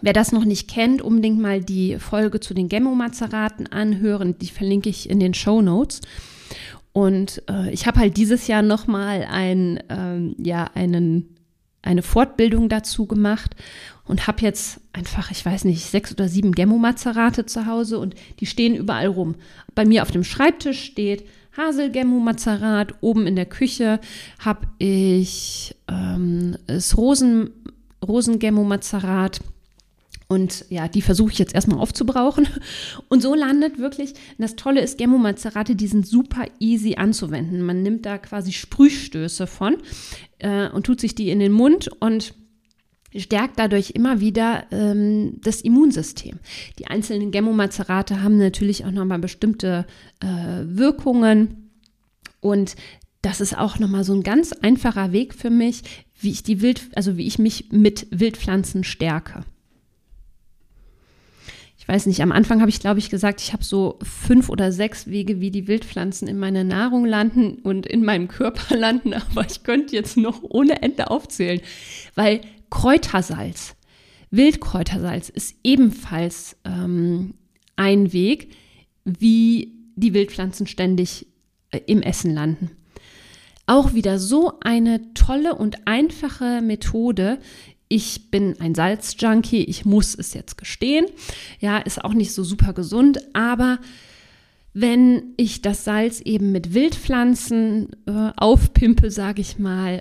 Wer 0.00 0.12
das 0.12 0.32
noch 0.32 0.44
nicht 0.44 0.70
kennt, 0.70 1.02
unbedingt 1.02 1.40
mal 1.40 1.62
die 1.62 1.98
Folge 1.98 2.40
zu 2.40 2.54
den 2.54 2.68
Gemmo-Mazeraten 2.68 3.66
anhören. 3.66 4.38
Die 4.38 4.48
verlinke 4.48 4.88
ich 4.88 5.10
in 5.10 5.20
den 5.20 5.34
Show 5.34 5.60
Notes. 5.60 6.00
Und 6.92 7.42
äh, 7.48 7.70
ich 7.70 7.86
habe 7.86 8.00
halt 8.00 8.16
dieses 8.16 8.46
Jahr 8.46 8.62
nochmal 8.62 9.26
ein, 9.30 9.82
ähm, 9.88 10.34
ja, 10.38 10.70
einen, 10.74 11.36
eine 11.82 12.02
Fortbildung 12.02 12.68
dazu 12.68 13.06
gemacht 13.06 13.54
und 14.04 14.26
habe 14.26 14.42
jetzt 14.42 14.80
einfach, 14.92 15.30
ich 15.30 15.44
weiß 15.44 15.64
nicht, 15.64 15.84
sechs 15.86 16.12
oder 16.12 16.28
sieben 16.28 16.52
Gemmo-Mazerate 16.52 17.46
zu 17.46 17.66
Hause 17.66 17.98
und 17.98 18.14
die 18.40 18.46
stehen 18.46 18.74
überall 18.74 19.06
rum. 19.06 19.36
Bei 19.74 19.84
mir 19.84 20.02
auf 20.02 20.10
dem 20.10 20.24
Schreibtisch 20.24 20.82
steht 20.84 21.24
Haselgemmu-Mazerat. 21.56 22.94
Oben 23.00 23.26
in 23.26 23.36
der 23.36 23.46
Küche 23.46 24.00
habe 24.38 24.66
ich 24.78 25.74
ähm, 25.88 26.56
das 26.66 26.96
Rosen, 26.96 27.50
Rosengemmu-Mazerat. 28.06 29.40
Und 30.28 30.64
ja, 30.70 30.88
die 30.88 31.02
versuche 31.02 31.30
ich 31.32 31.38
jetzt 31.38 31.54
erstmal 31.54 31.78
aufzubrauchen. 31.78 32.48
Und 33.08 33.20
so 33.20 33.34
landet 33.34 33.78
wirklich, 33.78 34.14
das 34.38 34.56
Tolle 34.56 34.80
ist, 34.80 34.96
Gemmo-Mazerate, 34.96 35.76
die 35.76 35.86
sind 35.86 36.06
super 36.06 36.46
easy 36.58 36.94
anzuwenden. 36.96 37.60
Man 37.60 37.82
nimmt 37.82 38.06
da 38.06 38.16
quasi 38.16 38.52
Sprühstöße 38.52 39.46
von 39.46 39.76
äh, 40.38 40.70
und 40.70 40.86
tut 40.86 41.00
sich 41.00 41.14
die 41.14 41.28
in 41.28 41.38
den 41.38 41.52
Mund 41.52 41.90
und 42.00 42.34
stärkt 43.16 43.58
dadurch 43.58 43.90
immer 43.90 44.20
wieder 44.20 44.64
ähm, 44.70 45.40
das 45.42 45.60
Immunsystem. 45.60 46.38
Die 46.78 46.86
einzelnen 46.86 47.30
Gemomazerate 47.30 48.22
haben 48.22 48.38
natürlich 48.38 48.84
auch 48.84 48.90
nochmal 48.90 49.18
bestimmte 49.18 49.86
äh, 50.20 50.26
Wirkungen 50.64 51.70
und 52.40 52.76
das 53.22 53.40
ist 53.40 53.56
auch 53.56 53.78
nochmal 53.78 54.04
so 54.04 54.14
ein 54.14 54.24
ganz 54.24 54.52
einfacher 54.52 55.12
Weg 55.12 55.34
für 55.34 55.50
mich, 55.50 55.82
wie 56.18 56.30
ich 56.30 56.42
die 56.42 56.60
Wild, 56.60 56.82
also 56.94 57.16
wie 57.16 57.26
ich 57.26 57.38
mich 57.38 57.70
mit 57.70 58.06
Wildpflanzen 58.10 58.84
stärke. 58.84 59.44
Ich 61.78 61.88
weiß 61.88 62.06
nicht, 62.06 62.22
am 62.22 62.30
Anfang 62.30 62.60
habe 62.60 62.70
ich, 62.70 62.78
glaube 62.78 63.00
ich, 63.00 63.10
gesagt, 63.10 63.40
ich 63.40 63.52
habe 63.52 63.64
so 63.64 63.98
fünf 64.02 64.48
oder 64.48 64.70
sechs 64.70 65.08
Wege, 65.08 65.40
wie 65.40 65.50
die 65.50 65.66
Wildpflanzen 65.66 66.28
in 66.28 66.38
meiner 66.38 66.62
Nahrung 66.62 67.04
landen 67.04 67.54
und 67.56 67.86
in 67.86 68.04
meinem 68.04 68.28
Körper 68.28 68.76
landen, 68.78 69.14
aber 69.14 69.44
ich 69.48 69.64
könnte 69.64 69.94
jetzt 69.94 70.16
noch 70.16 70.42
ohne 70.42 70.80
Ende 70.82 71.10
aufzählen, 71.10 71.60
weil 72.14 72.40
Kräutersalz, 72.72 73.76
Wildkräutersalz 74.30 75.28
ist 75.28 75.56
ebenfalls 75.62 76.56
ähm, 76.64 77.34
ein 77.76 78.14
Weg, 78.14 78.56
wie 79.04 79.74
die 79.94 80.14
Wildpflanzen 80.14 80.66
ständig 80.66 81.26
äh, 81.70 81.80
im 81.86 82.00
Essen 82.00 82.32
landen. 82.32 82.70
Auch 83.66 83.92
wieder 83.92 84.18
so 84.18 84.58
eine 84.60 85.12
tolle 85.12 85.54
und 85.54 85.86
einfache 85.86 86.62
Methode. 86.62 87.40
Ich 87.88 88.30
bin 88.30 88.58
ein 88.58 88.74
Salzjunkie, 88.74 89.64
ich 89.64 89.84
muss 89.84 90.14
es 90.14 90.32
jetzt 90.32 90.56
gestehen. 90.56 91.04
Ja, 91.60 91.76
ist 91.76 92.02
auch 92.02 92.14
nicht 92.14 92.32
so 92.32 92.42
super 92.42 92.72
gesund, 92.72 93.20
aber 93.34 93.80
wenn 94.72 95.34
ich 95.36 95.60
das 95.60 95.84
Salz 95.84 96.22
eben 96.22 96.52
mit 96.52 96.72
Wildpflanzen 96.72 97.90
äh, 98.06 98.30
aufpimpe, 98.34 99.10
sage 99.10 99.42
ich 99.42 99.58
mal, 99.58 100.00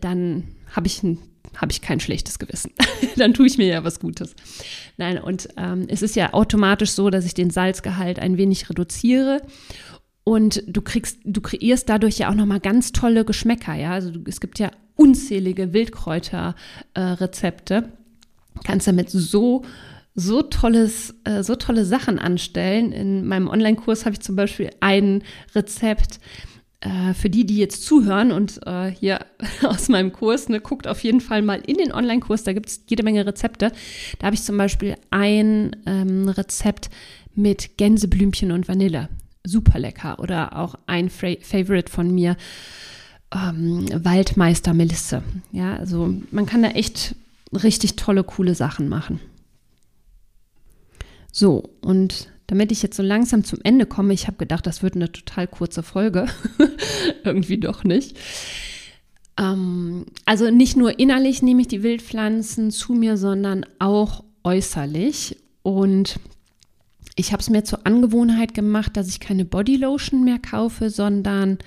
dann 0.00 0.48
habe 0.74 0.86
ich 0.86 1.02
ein 1.02 1.18
ich 1.68 1.80
kein 1.80 2.00
schlechtes 2.00 2.38
Gewissen. 2.38 2.72
dann 3.16 3.34
tue 3.34 3.46
ich 3.46 3.58
mir 3.58 3.66
ja 3.66 3.82
was 3.84 4.00
Gutes. 4.00 4.34
Nein, 4.96 5.18
und 5.18 5.48
ähm, 5.56 5.86
es 5.88 6.02
ist 6.02 6.16
ja 6.16 6.32
automatisch 6.32 6.90
so, 6.92 7.10
dass 7.10 7.26
ich 7.26 7.34
den 7.34 7.50
Salzgehalt 7.50 8.18
ein 8.18 8.36
wenig 8.36 8.68
reduziere. 8.70 9.42
Und 10.22 10.62
du 10.66 10.82
kriegst, 10.82 11.18
du 11.24 11.40
kreierst 11.40 11.88
dadurch 11.88 12.18
ja 12.18 12.30
auch 12.30 12.34
nochmal 12.34 12.60
ganz 12.60 12.92
tolle 12.92 13.24
Geschmäcker, 13.24 13.74
ja. 13.74 13.92
Also 13.92 14.12
es 14.26 14.40
gibt 14.40 14.58
ja 14.58 14.70
unzählige 14.96 15.72
Wildkräuter-Rezepte. 15.72 17.74
Äh, 17.74 17.84
Kannst 18.64 18.86
damit 18.86 19.10
so 19.10 19.64
so 20.16 20.42
tolles, 20.42 21.14
äh, 21.24 21.42
so 21.42 21.54
tolle 21.54 21.84
Sachen 21.84 22.18
anstellen. 22.18 22.92
In 22.92 23.26
meinem 23.26 23.48
Online-Kurs 23.48 24.04
habe 24.04 24.14
ich 24.14 24.20
zum 24.20 24.36
Beispiel 24.36 24.70
ein 24.80 25.22
Rezept 25.54 26.20
äh, 26.80 27.12
für 27.12 27.28
die, 27.28 27.44
die 27.44 27.58
jetzt 27.58 27.84
zuhören 27.84 28.32
und 28.32 28.60
äh, 28.66 28.90
hier 28.90 29.20
aus 29.62 29.88
meinem 29.88 30.12
Kurs, 30.12 30.48
ne, 30.48 30.60
guckt 30.60 30.86
auf 30.86 31.02
jeden 31.02 31.20
Fall 31.20 31.42
mal 31.42 31.60
in 31.66 31.76
den 31.76 31.92
Online-Kurs, 31.92 32.44
da 32.44 32.52
gibt 32.52 32.68
es 32.68 32.82
jede 32.88 33.02
Menge 33.02 33.26
Rezepte. 33.26 33.72
Da 34.18 34.26
habe 34.26 34.34
ich 34.34 34.42
zum 34.42 34.56
Beispiel 34.56 34.96
ein 35.10 35.76
ähm, 35.86 36.28
Rezept 36.28 36.90
mit 37.34 37.76
Gänseblümchen 37.76 38.50
und 38.50 38.66
Vanille. 38.66 39.08
Super 39.44 39.78
lecker. 39.78 40.18
Oder 40.18 40.56
auch 40.56 40.74
ein 40.86 41.10
Fra 41.10 41.34
Favorite 41.42 41.90
von 41.90 42.14
mir, 42.14 42.36
ähm, 43.34 43.86
Waldmeister 43.92 44.74
Melisse. 44.74 45.22
Ja, 45.52 45.76
also 45.76 46.14
man 46.30 46.46
kann 46.46 46.62
da 46.62 46.70
echt 46.70 47.14
richtig 47.52 47.96
tolle, 47.96 48.24
coole 48.24 48.54
Sachen 48.54 48.88
machen. 48.88 49.20
So, 51.32 51.70
und 51.80 52.28
damit 52.50 52.72
ich 52.72 52.82
jetzt 52.82 52.96
so 52.96 53.02
langsam 53.04 53.44
zum 53.44 53.60
Ende 53.62 53.86
komme, 53.86 54.12
ich 54.12 54.26
habe 54.26 54.36
gedacht, 54.36 54.66
das 54.66 54.82
wird 54.82 54.96
eine 54.96 55.12
total 55.12 55.46
kurze 55.46 55.84
Folge. 55.84 56.26
Irgendwie 57.24 57.58
doch 57.58 57.84
nicht. 57.84 58.18
Ähm, 59.38 60.06
also 60.24 60.50
nicht 60.50 60.76
nur 60.76 60.98
innerlich 60.98 61.42
nehme 61.42 61.60
ich 61.60 61.68
die 61.68 61.84
Wildpflanzen 61.84 62.72
zu 62.72 62.94
mir, 62.94 63.16
sondern 63.16 63.64
auch 63.78 64.24
äußerlich. 64.42 65.36
Und 65.62 66.18
ich 67.14 67.30
habe 67.30 67.40
es 67.40 67.50
mir 67.50 67.62
zur 67.62 67.86
Angewohnheit 67.86 68.52
gemacht, 68.52 68.96
dass 68.96 69.06
ich 69.06 69.20
keine 69.20 69.44
Bodylotion 69.44 70.24
mehr 70.24 70.40
kaufe, 70.40 70.90
sondern 70.90 71.58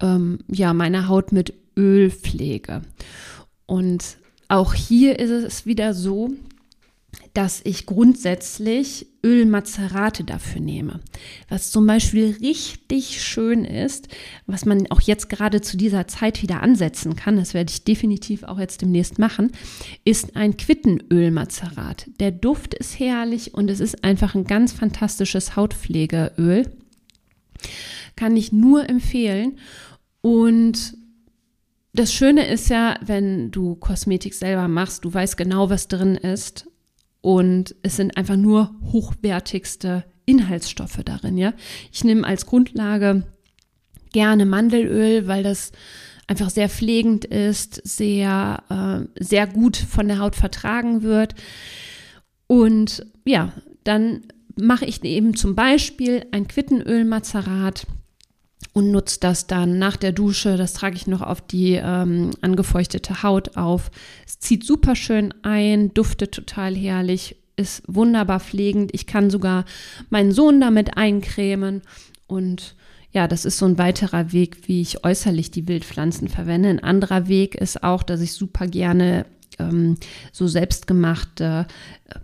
ähm, 0.00 0.38
ja, 0.46 0.74
meine 0.74 1.08
Haut 1.08 1.32
mit 1.32 1.54
Öl 1.76 2.12
pflege. 2.12 2.82
Und 3.66 4.16
auch 4.46 4.74
hier 4.74 5.18
ist 5.18 5.30
es 5.30 5.66
wieder 5.66 5.92
so, 5.92 6.30
dass 7.34 7.60
ich 7.64 7.86
grundsätzlich 7.86 9.06
Ölmazerate 9.24 10.22
dafür 10.22 10.60
nehme. 10.60 11.00
Was 11.48 11.70
zum 11.70 11.86
Beispiel 11.86 12.36
richtig 12.40 13.22
schön 13.22 13.64
ist, 13.64 14.08
was 14.46 14.64
man 14.64 14.86
auch 14.90 15.00
jetzt 15.00 15.28
gerade 15.28 15.60
zu 15.60 15.76
dieser 15.76 16.06
Zeit 16.06 16.42
wieder 16.42 16.62
ansetzen 16.62 17.16
kann, 17.16 17.36
das 17.36 17.54
werde 17.54 17.72
ich 17.72 17.84
definitiv 17.84 18.44
auch 18.44 18.58
jetzt 18.58 18.82
demnächst 18.82 19.18
machen, 19.18 19.50
ist 20.04 20.36
ein 20.36 20.56
Quittenölmazerat. 20.56 22.10
Der 22.20 22.30
Duft 22.30 22.74
ist 22.74 22.98
herrlich 22.98 23.54
und 23.54 23.70
es 23.70 23.80
ist 23.80 24.04
einfach 24.04 24.34
ein 24.34 24.44
ganz 24.44 24.72
fantastisches 24.72 25.56
Hautpflegeöl. 25.56 26.70
Kann 28.14 28.36
ich 28.36 28.52
nur 28.52 28.88
empfehlen. 28.88 29.58
Und 30.20 30.96
das 31.94 32.12
Schöne 32.12 32.46
ist 32.46 32.68
ja, 32.70 32.96
wenn 33.04 33.50
du 33.50 33.74
Kosmetik 33.76 34.34
selber 34.34 34.68
machst, 34.68 35.04
du 35.04 35.12
weißt 35.12 35.36
genau, 35.36 35.70
was 35.70 35.88
drin 35.88 36.16
ist 36.16 36.66
und 37.24 37.74
es 37.82 37.96
sind 37.96 38.18
einfach 38.18 38.36
nur 38.36 38.74
hochwertigste 38.92 40.04
Inhaltsstoffe 40.26 41.00
darin, 41.06 41.38
ja. 41.38 41.54
Ich 41.90 42.04
nehme 42.04 42.26
als 42.26 42.44
Grundlage 42.44 43.22
gerne 44.12 44.44
Mandelöl, 44.44 45.26
weil 45.26 45.42
das 45.42 45.72
einfach 46.26 46.50
sehr 46.50 46.68
pflegend 46.68 47.24
ist, 47.24 47.80
sehr, 47.82 48.62
äh, 48.68 49.24
sehr 49.24 49.46
gut 49.46 49.78
von 49.78 50.06
der 50.06 50.18
Haut 50.18 50.36
vertragen 50.36 51.02
wird. 51.02 51.34
Und 52.46 53.06
ja, 53.24 53.54
dann 53.84 54.26
mache 54.60 54.84
ich 54.84 55.02
eben 55.02 55.34
zum 55.34 55.54
Beispiel 55.54 56.26
ein 56.30 56.46
Quittenölmazerat 56.46 57.86
und 58.72 58.90
nutze 58.90 59.20
das 59.20 59.46
dann 59.46 59.78
nach 59.78 59.96
der 59.96 60.12
Dusche. 60.12 60.56
Das 60.56 60.72
trage 60.72 60.96
ich 60.96 61.06
noch 61.06 61.22
auf 61.22 61.40
die 61.40 61.74
ähm, 61.74 62.30
angefeuchtete 62.40 63.22
Haut 63.22 63.56
auf. 63.56 63.90
Es 64.26 64.38
zieht 64.38 64.64
super 64.64 64.96
schön 64.96 65.32
ein, 65.42 65.94
duftet 65.94 66.32
total 66.32 66.74
herrlich, 66.74 67.36
ist 67.56 67.82
wunderbar 67.86 68.40
pflegend. 68.40 68.90
Ich 68.92 69.06
kann 69.06 69.30
sogar 69.30 69.64
meinen 70.10 70.32
Sohn 70.32 70.60
damit 70.60 70.96
eincremen 70.96 71.82
und 72.26 72.74
ja, 73.12 73.28
das 73.28 73.44
ist 73.44 73.58
so 73.58 73.66
ein 73.66 73.78
weiterer 73.78 74.32
Weg, 74.32 74.66
wie 74.66 74.80
ich 74.80 75.04
äußerlich 75.04 75.52
die 75.52 75.68
Wildpflanzen 75.68 76.26
verwende. 76.26 76.68
Ein 76.68 76.82
anderer 76.82 77.28
Weg 77.28 77.54
ist 77.54 77.84
auch, 77.84 78.02
dass 78.02 78.20
ich 78.20 78.32
super 78.32 78.66
gerne 78.66 79.24
ähm, 79.60 79.96
so 80.32 80.48
selbstgemachte 80.48 81.66
äh, 82.08 82.18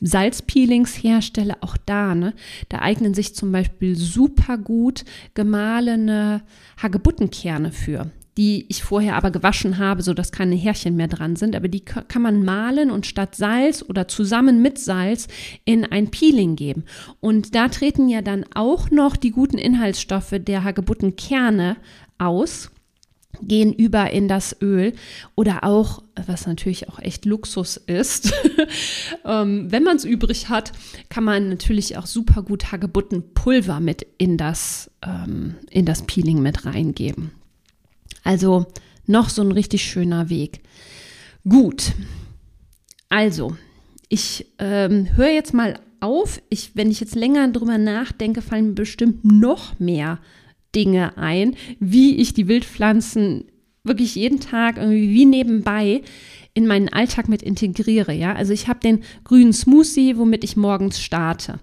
Salzpeelings 0.00 1.02
herstelle, 1.02 1.56
auch 1.60 1.76
da, 1.86 2.14
ne, 2.14 2.34
da 2.68 2.80
eignen 2.80 3.14
sich 3.14 3.34
zum 3.34 3.52
Beispiel 3.52 3.96
super 3.96 4.58
gut 4.58 5.04
gemahlene 5.34 6.42
Hagebuttenkerne 6.82 7.72
für, 7.72 8.10
die 8.36 8.66
ich 8.68 8.82
vorher 8.82 9.16
aber 9.16 9.30
gewaschen 9.30 9.78
habe, 9.78 10.02
sodass 10.02 10.32
keine 10.32 10.56
Härchen 10.56 10.96
mehr 10.96 11.08
dran 11.08 11.36
sind. 11.36 11.56
Aber 11.56 11.68
die 11.68 11.84
kann 11.84 12.22
man 12.22 12.44
mahlen 12.44 12.90
und 12.90 13.06
statt 13.06 13.34
Salz 13.34 13.84
oder 13.88 14.08
zusammen 14.08 14.62
mit 14.62 14.78
Salz 14.78 15.28
in 15.64 15.84
ein 15.84 16.10
Peeling 16.10 16.56
geben. 16.56 16.84
Und 17.20 17.54
da 17.54 17.68
treten 17.68 18.08
ja 18.08 18.22
dann 18.22 18.44
auch 18.54 18.90
noch 18.90 19.16
die 19.16 19.30
guten 19.30 19.58
Inhaltsstoffe 19.58 20.34
der 20.38 20.64
Hagebuttenkerne 20.64 21.76
aus 22.18 22.70
gehen 23.42 23.72
über 23.72 24.10
in 24.10 24.28
das 24.28 24.56
Öl 24.60 24.92
oder 25.34 25.64
auch, 25.64 26.02
was 26.26 26.46
natürlich 26.46 26.88
auch 26.88 26.98
echt 26.98 27.24
Luxus 27.24 27.76
ist, 27.76 28.32
ähm, 29.24 29.70
wenn 29.70 29.82
man 29.82 29.96
es 29.96 30.04
übrig 30.04 30.48
hat, 30.48 30.72
kann 31.08 31.24
man 31.24 31.48
natürlich 31.48 31.96
auch 31.96 32.06
super 32.06 32.42
gut 32.42 32.72
Hagebuttenpulver 32.72 33.80
mit 33.80 34.06
in 34.18 34.36
das, 34.36 34.90
ähm, 35.02 35.56
in 35.70 35.86
das 35.86 36.02
Peeling 36.02 36.42
mit 36.42 36.66
reingeben. 36.66 37.30
Also 38.24 38.66
noch 39.06 39.28
so 39.28 39.42
ein 39.42 39.52
richtig 39.52 39.82
schöner 39.84 40.28
Weg. 40.28 40.60
Gut, 41.48 41.92
also 43.08 43.56
ich 44.08 44.46
ähm, 44.58 45.16
höre 45.16 45.30
jetzt 45.30 45.54
mal 45.54 45.78
auf. 46.00 46.42
Ich, 46.48 46.72
wenn 46.74 46.90
ich 46.90 47.00
jetzt 47.00 47.14
länger 47.14 47.48
drüber 47.48 47.78
nachdenke, 47.78 48.42
fallen 48.42 48.68
mir 48.68 48.74
bestimmt 48.74 49.24
noch 49.24 49.78
mehr 49.78 50.18
Dinge 50.74 51.16
ein, 51.16 51.56
wie 51.78 52.16
ich 52.16 52.34
die 52.34 52.48
Wildpflanzen 52.48 53.44
wirklich 53.84 54.14
jeden 54.14 54.40
Tag 54.40 54.76
irgendwie 54.76 55.10
wie 55.10 55.26
nebenbei 55.26 56.02
in 56.54 56.66
meinen 56.66 56.88
Alltag 56.88 57.28
mit 57.28 57.42
integriere. 57.42 58.12
Ja, 58.12 58.34
also 58.34 58.52
ich 58.52 58.68
habe 58.68 58.80
den 58.80 59.02
grünen 59.24 59.52
Smoothie, 59.52 60.16
womit 60.16 60.44
ich 60.44 60.56
morgens 60.56 61.00
starte. 61.00 61.60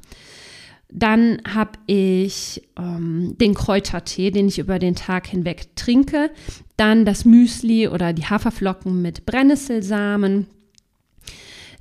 Dann 0.89 1.41
habe 1.45 1.71
ich 1.85 2.61
ähm, 2.77 3.35
den 3.37 3.53
Kräutertee, 3.53 4.31
den 4.31 4.47
ich 4.47 4.59
über 4.59 4.79
den 4.79 4.95
Tag 4.95 5.27
hinweg 5.27 5.75
trinke. 5.75 6.31
Dann 6.77 7.03
das 7.03 7.25
Müsli 7.25 7.89
oder 7.89 8.13
die 8.13 8.25
Haferflocken 8.25 9.01
mit 9.01 9.25
Brennnesselsamen. 9.25 10.47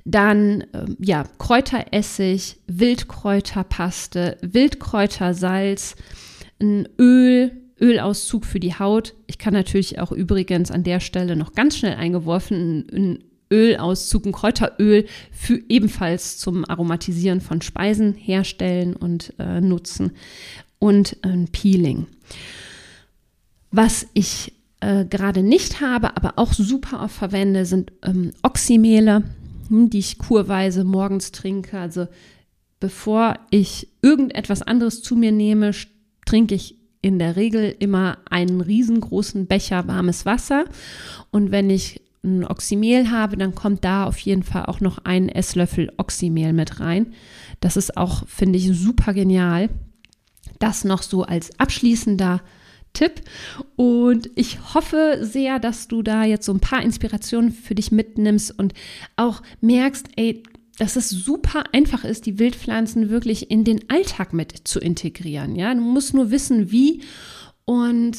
Dann 0.03 0.61
äh, 0.73 0.85
ja, 0.99 1.23
Kräuteressig, 1.37 2.57
Wildkräuterpaste, 2.67 4.37
Wildkräutersalz, 4.41 5.95
ein 6.61 6.87
Öl, 6.99 7.51
Ölauszug 7.79 8.45
für 8.45 8.59
die 8.59 8.73
Haut. 8.73 9.13
Ich 9.27 9.37
kann 9.37 9.53
natürlich 9.53 9.99
auch 9.99 10.11
übrigens 10.11 10.71
an 10.71 10.83
der 10.83 10.99
Stelle 10.99 11.35
noch 11.35 11.53
ganz 11.53 11.77
schnell 11.77 11.95
eingeworfen 11.95 12.87
ein 12.91 13.23
Ölauszug, 13.51 14.25
ein 14.25 14.31
Kräuteröl 14.31 15.05
für 15.31 15.61
ebenfalls 15.69 16.37
zum 16.37 16.65
Aromatisieren 16.69 17.41
von 17.41 17.61
Speisen 17.61 18.13
herstellen 18.13 18.95
und 18.95 19.33
äh, 19.39 19.61
nutzen 19.61 20.11
und 20.79 21.17
ein 21.21 21.47
Peeling. 21.47 22.07
Was 23.71 24.07
ich 24.13 24.53
äh, 24.79 25.05
gerade 25.05 25.43
nicht 25.43 25.81
habe, 25.81 26.15
aber 26.17 26.33
auch 26.37 26.53
super 26.53 27.01
oft 27.03 27.15
verwende, 27.15 27.65
sind 27.65 27.91
ähm, 28.03 28.31
Oxymehle, 28.43 29.23
hm, 29.69 29.89
die 29.89 29.99
ich 29.99 30.17
kurweise 30.17 30.83
morgens 30.83 31.31
trinke. 31.31 31.79
Also 31.79 32.07
bevor 32.79 33.39
ich 33.49 33.87
irgendetwas 34.01 34.61
anderes 34.61 35.01
zu 35.01 35.15
mir 35.15 35.31
nehme, 35.31 35.71
trinke 36.27 36.53
ich 36.55 36.75
in 37.01 37.19
der 37.19 37.35
Regel 37.35 37.75
immer 37.79 38.17
einen 38.29 38.61
riesengroßen 38.61 39.47
Becher 39.47 39.87
warmes 39.87 40.25
Wasser. 40.25 40.65
Und 41.31 41.51
wenn 41.51 41.69
ich 41.69 42.01
ein 42.23 42.43
Oxymehl 42.43 43.09
habe, 43.09 43.37
dann 43.37 43.55
kommt 43.55 43.83
da 43.83 44.05
auf 44.05 44.17
jeden 44.19 44.43
Fall 44.43 44.65
auch 44.65 44.81
noch 44.81 44.99
ein 44.99 45.29
Esslöffel 45.29 45.91
Oxymehl 45.97 46.53
mit 46.53 46.79
rein. 46.79 47.13
Das 47.59 47.77
ist 47.77 47.97
auch, 47.97 48.27
finde 48.27 48.57
ich, 48.57 48.77
super 48.77 49.13
genial. 49.13 49.69
Das 50.59 50.83
noch 50.83 51.01
so 51.01 51.23
als 51.23 51.57
abschließender 51.59 52.41
Tipp. 52.93 53.21
Und 53.75 54.29
ich 54.35 54.73
hoffe 54.73 55.19
sehr, 55.21 55.59
dass 55.59 55.87
du 55.87 56.01
da 56.01 56.25
jetzt 56.25 56.45
so 56.45 56.53
ein 56.53 56.59
paar 56.59 56.81
Inspirationen 56.81 57.51
für 57.51 57.75
dich 57.75 57.91
mitnimmst 57.91 58.57
und 58.57 58.73
auch 59.15 59.41
merkst, 59.61 60.07
ey, 60.17 60.43
dass 60.77 60.95
es 60.95 61.09
super 61.09 61.63
einfach 61.73 62.03
ist, 62.03 62.25
die 62.25 62.39
Wildpflanzen 62.39 63.09
wirklich 63.09 63.49
in 63.49 63.63
den 63.63 63.89
Alltag 63.89 64.33
mit 64.33 64.67
zu 64.67 64.79
integrieren. 64.79 65.55
Ja, 65.55 65.73
du 65.73 65.81
musst 65.81 66.13
nur 66.13 66.31
wissen, 66.31 66.71
wie 66.71 67.01
und 67.65 68.17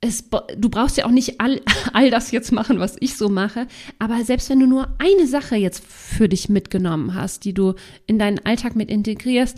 es, 0.00 0.24
du 0.56 0.68
brauchst 0.68 0.96
ja 0.96 1.06
auch 1.06 1.10
nicht 1.10 1.40
all, 1.40 1.60
all 1.92 2.10
das 2.10 2.32
jetzt 2.32 2.50
machen, 2.50 2.80
was 2.80 2.96
ich 3.00 3.16
so 3.16 3.28
mache, 3.28 3.68
aber 3.98 4.24
selbst 4.24 4.50
wenn 4.50 4.60
du 4.60 4.66
nur 4.66 4.88
eine 4.98 5.26
Sache 5.26 5.56
jetzt 5.56 5.84
für 5.84 6.28
dich 6.28 6.48
mitgenommen 6.48 7.14
hast, 7.14 7.44
die 7.44 7.54
du 7.54 7.74
in 8.06 8.18
deinen 8.18 8.40
Alltag 8.40 8.74
mit 8.74 8.90
integrierst, 8.90 9.56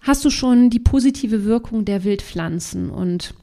hast 0.00 0.24
du 0.24 0.30
schon 0.30 0.68
die 0.68 0.80
positive 0.80 1.44
Wirkung 1.44 1.84
der 1.84 2.02
Wildpflanzen 2.02 2.90
und 2.90 3.34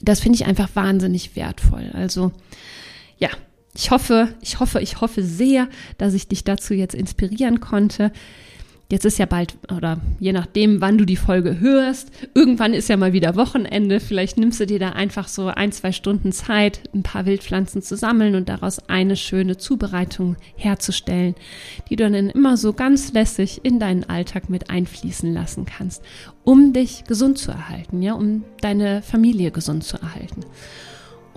das 0.00 0.20
finde 0.20 0.36
ich 0.36 0.46
einfach 0.46 0.68
wahnsinnig 0.74 1.34
wertvoll. 1.36 1.90
Also 1.92 2.32
ja, 3.18 3.30
ich 3.76 3.90
hoffe, 3.90 4.28
ich 4.40 4.58
hoffe, 4.58 4.80
ich 4.80 5.00
hoffe 5.00 5.22
sehr, 5.22 5.68
dass 5.98 6.14
ich 6.14 6.28
dich 6.28 6.44
dazu 6.44 6.74
jetzt 6.74 6.94
inspirieren 6.94 7.60
konnte. 7.60 8.10
Jetzt 8.88 9.04
ist 9.04 9.18
ja 9.18 9.26
bald, 9.26 9.56
oder 9.76 10.00
je 10.20 10.32
nachdem, 10.32 10.80
wann 10.80 10.96
du 10.96 11.04
die 11.04 11.16
Folge 11.16 11.58
hörst, 11.58 12.12
irgendwann 12.34 12.72
ist 12.72 12.88
ja 12.88 12.96
mal 12.96 13.12
wieder 13.12 13.34
Wochenende. 13.34 13.98
Vielleicht 13.98 14.38
nimmst 14.38 14.60
du 14.60 14.66
dir 14.66 14.78
da 14.78 14.90
einfach 14.90 15.26
so 15.26 15.48
ein, 15.48 15.72
zwei 15.72 15.90
Stunden 15.90 16.30
Zeit, 16.30 16.82
ein 16.94 17.02
paar 17.02 17.26
Wildpflanzen 17.26 17.82
zu 17.82 17.96
sammeln 17.96 18.36
und 18.36 18.48
daraus 18.48 18.78
eine 18.88 19.16
schöne 19.16 19.56
Zubereitung 19.56 20.36
herzustellen, 20.54 21.34
die 21.90 21.96
du 21.96 22.08
dann 22.08 22.30
immer 22.30 22.56
so 22.56 22.72
ganz 22.74 23.12
lässig 23.12 23.60
in 23.64 23.80
deinen 23.80 24.04
Alltag 24.04 24.48
mit 24.48 24.70
einfließen 24.70 25.34
lassen 25.34 25.64
kannst, 25.66 26.04
um 26.44 26.72
dich 26.72 27.04
gesund 27.04 27.38
zu 27.38 27.50
erhalten, 27.50 28.02
ja, 28.02 28.14
um 28.14 28.44
deine 28.60 29.02
Familie 29.02 29.50
gesund 29.50 29.82
zu 29.82 29.96
erhalten. 29.96 30.44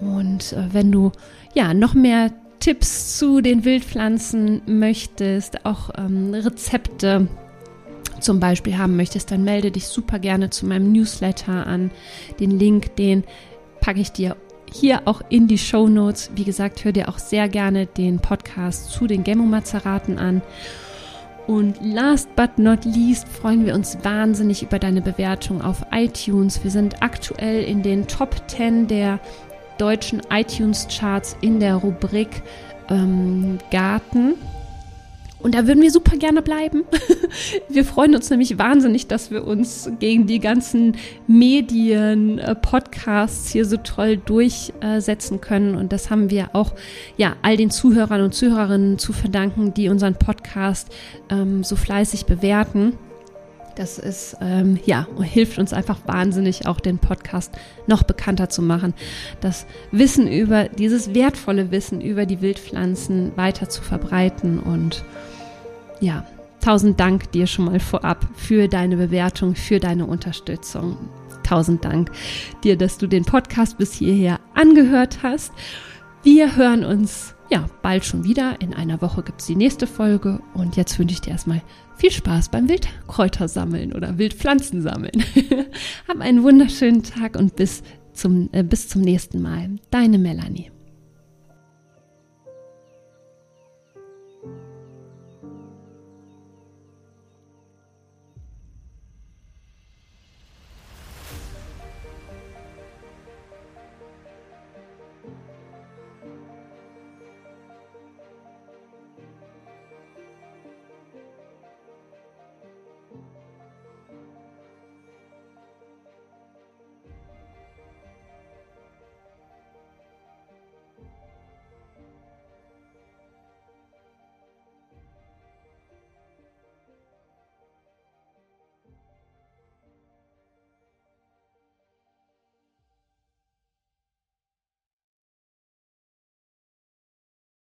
Und 0.01 0.53
äh, 0.53 0.73
wenn 0.73 0.91
du 0.91 1.11
ja 1.53 1.73
noch 1.73 1.93
mehr 1.93 2.31
Tipps 2.59 3.17
zu 3.17 3.41
den 3.41 3.63
Wildpflanzen 3.63 4.61
möchtest, 4.65 5.65
auch 5.65 5.91
ähm, 5.97 6.33
Rezepte 6.33 7.27
zum 8.19 8.39
Beispiel 8.39 8.77
haben 8.77 8.97
möchtest, 8.97 9.31
dann 9.31 9.43
melde 9.43 9.71
dich 9.71 9.87
super 9.87 10.19
gerne 10.19 10.49
zu 10.49 10.65
meinem 10.65 10.91
Newsletter 10.91 11.65
an. 11.65 11.91
Den 12.39 12.51
Link, 12.51 12.95
den 12.97 13.23
packe 13.79 14.01
ich 14.01 14.11
dir 14.11 14.35
hier 14.71 15.01
auch 15.05 15.21
in 15.29 15.47
die 15.47 15.57
Show 15.57 15.87
Notes. 15.87 16.29
Wie 16.35 16.43
gesagt, 16.43 16.83
hör 16.83 16.91
dir 16.91 17.09
auch 17.09 17.17
sehr 17.17 17.49
gerne 17.49 17.85
den 17.85 18.19
Podcast 18.19 18.91
zu 18.91 19.07
den 19.07 19.23
Gemomazeraten 19.23 20.19
an. 20.19 20.41
Und 21.47 21.77
last 21.81 22.35
but 22.35 22.59
not 22.59 22.85
least 22.85 23.27
freuen 23.27 23.65
wir 23.65 23.73
uns 23.73 23.97
wahnsinnig 24.03 24.61
über 24.61 24.77
deine 24.77 25.01
Bewertung 25.01 25.63
auf 25.63 25.83
iTunes. 25.91 26.63
Wir 26.63 26.69
sind 26.69 27.01
aktuell 27.01 27.63
in 27.63 27.81
den 27.81 28.05
Top 28.05 28.35
10 28.47 28.87
der 28.87 29.19
deutschen 29.79 30.21
iTunes-Charts 30.29 31.37
in 31.41 31.59
der 31.59 31.75
Rubrik 31.75 32.43
ähm, 32.89 33.57
Garten. 33.71 34.35
Und 35.41 35.55
da 35.55 35.65
würden 35.67 35.81
wir 35.81 35.91
super 35.91 36.17
gerne 36.17 36.41
bleiben. 36.41 36.83
Wir 37.69 37.85
freuen 37.85 38.13
uns 38.13 38.29
nämlich 38.29 38.57
wahnsinnig, 38.57 39.07
dass 39.07 39.31
wir 39.31 39.47
uns 39.47 39.89
gegen 39.99 40.27
die 40.27 40.39
ganzen 40.39 40.97
Medien, 41.27 42.39
äh, 42.39 42.55
Podcasts 42.55 43.49
hier 43.49 43.63
so 43.63 43.77
toll 43.77 44.17
durchsetzen 44.17 45.39
können. 45.39 45.75
Und 45.75 45.93
das 45.93 46.09
haben 46.09 46.29
wir 46.29 46.49
auch 46.53 46.73
ja 47.15 47.37
all 47.41 47.55
den 47.55 47.71
Zuhörern 47.71 48.21
und 48.21 48.33
Zuhörerinnen 48.33 48.97
zu 48.97 49.13
verdanken, 49.13 49.73
die 49.73 49.87
unseren 49.87 50.15
Podcast 50.15 50.89
ähm, 51.29 51.63
so 51.63 51.77
fleißig 51.77 52.25
bewerten. 52.25 52.97
Das 53.79 53.97
ist, 53.97 54.35
ähm, 54.41 54.77
ja, 54.85 55.07
hilft 55.21 55.57
uns 55.57 55.71
einfach 55.71 55.99
wahnsinnig, 56.05 56.67
auch 56.67 56.81
den 56.81 56.97
Podcast 56.97 57.57
noch 57.87 58.03
bekannter 58.03 58.49
zu 58.49 58.61
machen. 58.61 58.93
Das 59.39 59.65
Wissen 59.93 60.27
über, 60.27 60.65
dieses 60.65 61.13
wertvolle 61.15 61.71
Wissen 61.71 62.01
über 62.01 62.25
die 62.25 62.41
Wildpflanzen 62.41 63.31
weiter 63.37 63.69
zu 63.69 63.81
verbreiten. 63.81 64.59
Und 64.59 65.05
ja, 66.01 66.25
tausend 66.59 66.99
Dank 66.99 67.31
dir 67.31 67.47
schon 67.47 67.63
mal 67.63 67.79
vorab 67.79 68.27
für 68.35 68.67
deine 68.67 68.97
Bewertung, 68.97 69.55
für 69.55 69.79
deine 69.79 70.07
Unterstützung. 70.07 70.97
Tausend 71.43 71.85
Dank 71.85 72.11
dir, 72.65 72.75
dass 72.75 72.97
du 72.97 73.07
den 73.07 73.23
Podcast 73.23 73.77
bis 73.77 73.93
hierher 73.93 74.41
angehört 74.55 75.19
hast. 75.23 75.53
Wir 76.21 76.57
hören 76.57 76.83
uns 76.83 77.33
ja 77.49 77.65
bald 77.81 78.03
schon 78.03 78.25
wieder. 78.25 78.59
In 78.59 78.73
einer 78.73 79.01
Woche 79.01 79.23
gibt 79.23 79.39
es 79.39 79.47
die 79.47 79.55
nächste 79.55 79.87
Folge. 79.87 80.41
Und 80.53 80.75
jetzt 80.75 80.99
wünsche 80.99 81.13
ich 81.13 81.21
dir 81.21 81.31
erstmal 81.31 81.61
viel 81.99 82.11
Spaß 82.11 82.49
beim 82.49 82.69
Wildkräuter 82.69 83.47
sammeln 83.47 83.93
oder 83.93 84.17
Wildpflanzen 84.17 84.81
sammeln. 84.81 85.23
Hab 86.07 86.21
einen 86.21 86.43
wunderschönen 86.43 87.03
Tag 87.03 87.35
und 87.35 87.57
bis 87.57 87.83
zum, 88.13 88.49
äh, 88.53 88.63
bis 88.63 88.87
zum 88.87 89.01
nächsten 89.01 89.41
Mal. 89.41 89.69
Deine 89.91 90.17
Melanie. 90.17 90.71